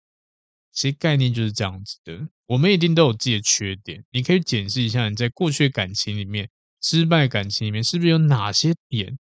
[0.73, 2.29] 其实概念就是这样子的。
[2.47, 6.49] 我们一定都有自己的缺点，你可以检视一下你在过去感情里面、
[6.81, 9.19] 失败感情里面是不是有哪些点。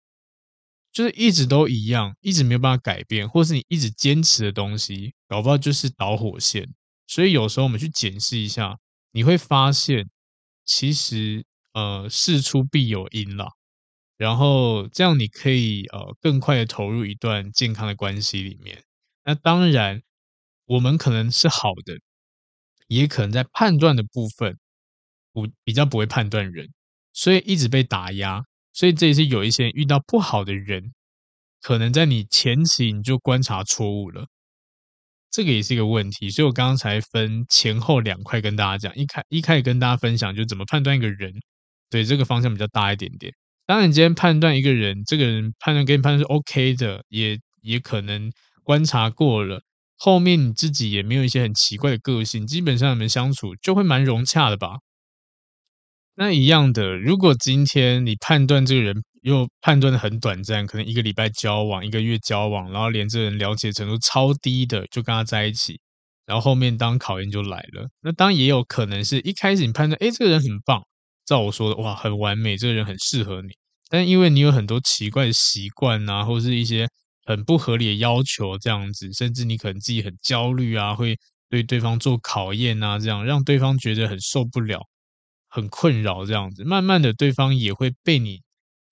[0.93, 6.67] 就是一直都一样，一直没有办法改变，或是你一直坚持的东西，搞不好就是导火线。
[7.07, 8.77] 所以有时候我们去检视一下，
[9.13, 10.09] 你会发现，
[10.65, 13.49] 其实呃事出必有因啦。
[14.17, 18.83] 然后这样你可以呃更快的投入一段健康的关系里面。
[19.25, 20.03] 那当然，
[20.65, 21.99] 我们可能是好的，
[22.89, 24.59] 也可能在判断的部分
[25.33, 26.69] 不比较不会判断人，
[27.13, 28.43] 所以一直被打压。
[28.73, 30.93] 所以这也是有一些遇到不好的人，
[31.61, 34.29] 可能在你前期你就观察错误了，
[35.31, 36.31] 这个也是一个问题。
[36.31, 41.33] 所以我刚刚才分前后两块跟大家讲，一开一开始跟大家分享就怎么判断一个人，
[41.91, 43.33] 对，这个方向比较大一点点。
[43.67, 48.31] 当然，你今天判断一个人，这个人判断跟你判断是 OK 的，也也可能
[48.63, 49.63] 观察过了，
[49.97, 54.79] 后面你自己也没有一些很奇怪的个性，基本上你们相处就会蛮融洽的吧。
[56.15, 65.79] 那一样的，如果今天你判断这个人又判断的很短暂，可能一个礼拜交往，一个月交往，然后连这人了解程度超低的就跟他在一起，
[66.27, 67.89] 然后后面当考验就来了。
[68.01, 70.83] 那当然也有可能是一开始你判断，哎，这个人很棒，
[71.27, 73.51] 照我说的，哇，很完美，这个人很适合你，
[73.91, 76.89] 但因为你有很多奇怪的习惯啊，或是一些
[77.25, 81.17] 很不合理的要求这样子，甚至你可能自己很焦虑啊，会
[81.51, 84.81] 对对方做考验啊，这样让对方觉得很受不了。
[85.51, 88.43] 很困扰这样子，慢慢的对方也会被你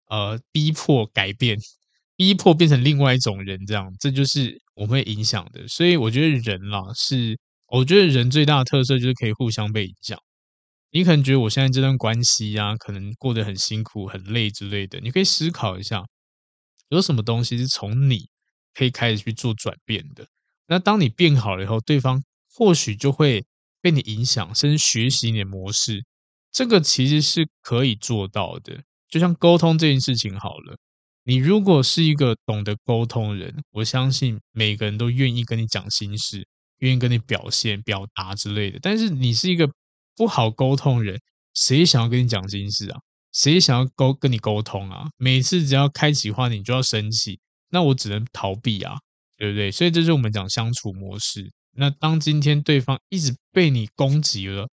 [0.09, 1.59] 呃逼迫改变，
[2.17, 5.67] 逼迫变成另外一种人，这样这就是我们会影响的。
[5.69, 7.39] 所以我觉得人啦，是
[7.69, 10.19] 我觉得人最大的特色就是可以互相被影响。
[10.91, 16.03] 你可能觉得我现在这段关系啊，可能过得很辛苦、很累之类的，你可以思考一下，
[16.89, 18.29] 有什么东西是从你
[18.73, 20.27] 可以开始去做转变的。
[20.69, 23.45] 那当你变好了以后，对方或许就会
[23.83, 26.03] 被你影响，甚至学习你的模式。
[26.51, 30.77] 这个其实是可以做到的，就像沟通这件事情好了，
[31.25, 36.47] 你如果是一个懂得沟通的人，我相信每个人都愿意跟你讲心事，
[36.79, 38.79] 愿意跟你表现、表达之类的。
[38.81, 39.71] 但是你是一个
[40.17, 41.21] 不好沟通的人，
[41.55, 42.99] 谁想要跟你讲心事啊？
[43.33, 45.07] 谁想要沟跟你沟通啊？
[45.17, 47.39] 每次只要开启话题，你就要生气，
[47.71, 48.97] 那我只能逃避啊，
[49.37, 49.71] 对不对？
[49.71, 51.53] 所以这是我们讲相处模式。
[51.73, 54.69] 那当今天对方一直被你攻击了。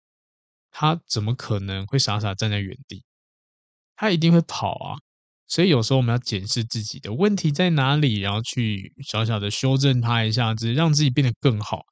[0.74, 3.04] 他怎么可能会傻傻站在原地？
[4.02, 4.98] 他一定会跑啊！
[5.48, 11.84] 所以有时候我们要检视自己的问题在哪里，然后去小小的修正它一下子，让自己变得更好。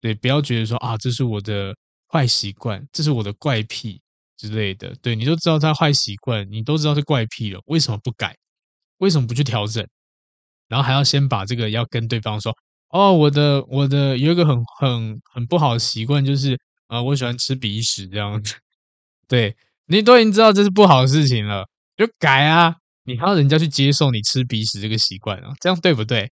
[0.00, 1.72] 对，不要觉得说啊，这是我的
[2.08, 4.02] 坏习惯，这是我的怪癖
[4.36, 4.92] 之类的。
[5.00, 8.36] 对，你都知道他坏习惯，你都知道是怪癖了，为什么不改？
[8.98, 9.86] 为什么不去调整？
[10.66, 12.52] 然后还要先把这个要跟对方说：
[12.88, 16.58] 哦，我的我的有一个很很很不好的习惯，就是。
[16.88, 18.54] 啊、呃，我喜欢吃鼻屎这样子，
[19.26, 19.56] 对，
[19.96, 22.74] 你都已经知道这是不好的事情了，就改啊！
[23.04, 26.30] 你还要人家去接受你吃鼻屎这个习惯啊，这样对不对？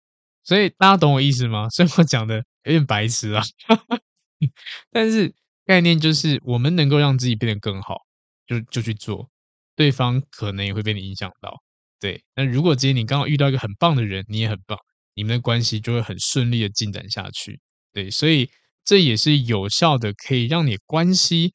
[0.43, 1.69] 所以大家懂我意思吗？
[1.71, 3.43] 所以我讲的有点白痴啊，
[4.91, 5.33] 但是
[5.65, 7.99] 概念就是我们能够让自己变得更好，
[8.47, 9.31] 就就去做，
[9.77, 11.55] 对方可能也会被你影响到。
[12.01, 14.79] 对，那如果今天你刚好遇到一个很棒的人，你也很棒，
[15.15, 17.61] 你们的关系就会很顺利的进展下去。
[17.93, 18.51] 对，所以。
[18.87, 21.55] 这也是有效的，可以让你关系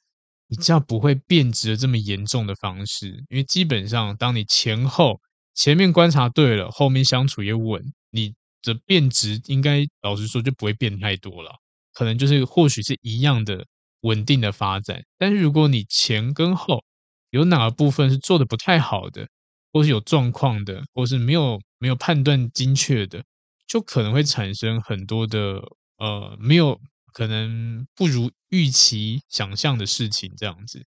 [0.49, 3.09] 比较不会变质的这么严重的方式。
[3.29, 5.21] 因为基本上，当你前后
[5.53, 8.33] 前面观察对了，后面相处也稳，你
[8.63, 11.51] 的变质应该老实说就不会变太多了。
[11.93, 13.63] 可能就是或许是一样的
[14.01, 15.03] 稳定的发展。
[15.19, 16.83] 但是如果你前跟后
[17.29, 19.27] 有哪个部分是做的不太好的，
[19.71, 23.23] 或是有状况的，或是没有没有判断精确的，
[23.67, 25.61] 就可能会产生很多的
[25.99, 26.79] 呃没有。
[27.19, 30.85] 可能不如预期想象的事情，这样子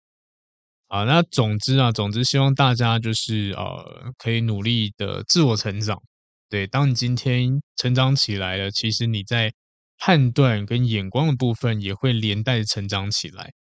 [0.88, 1.04] 啊。
[1.06, 6.00] 那总之啊，总之希望大家就是呃，可以努力的自我成长。
[6.48, 9.52] 对，当你今天成长起来了，其实你在
[9.98, 13.52] 判断跟眼光的部分也会连带成长起来。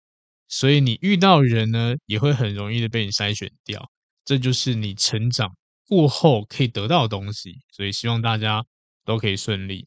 [0.47, 3.91] 所以你遇到人呢，也会很容易的被你筛选掉。
[4.27, 5.51] 这就是你成长
[5.87, 7.61] 过后可以得到的东西。
[7.73, 8.63] 所以希望大家
[9.07, 9.87] 都可以顺利。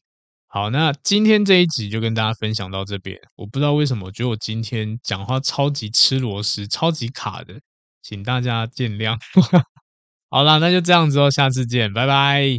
[0.54, 3.18] 好，那今天这一集就跟大家分享到这边。
[3.36, 7.54] 我不知道为什么，我觉得我今天讲话超级吃螺丝，超级卡的，
[8.02, 9.16] 请大家见谅。
[10.28, 12.58] 好啦，那就这样子哦，下次见，拜拜。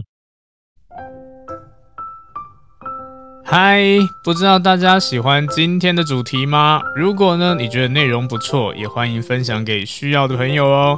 [3.46, 3.84] 嗨，
[4.24, 6.82] 不知道大家喜欢今天的主题吗？
[6.96, 10.98] 如果呢，你觉得内容不错，也欢迎分享给需要的朋友哦。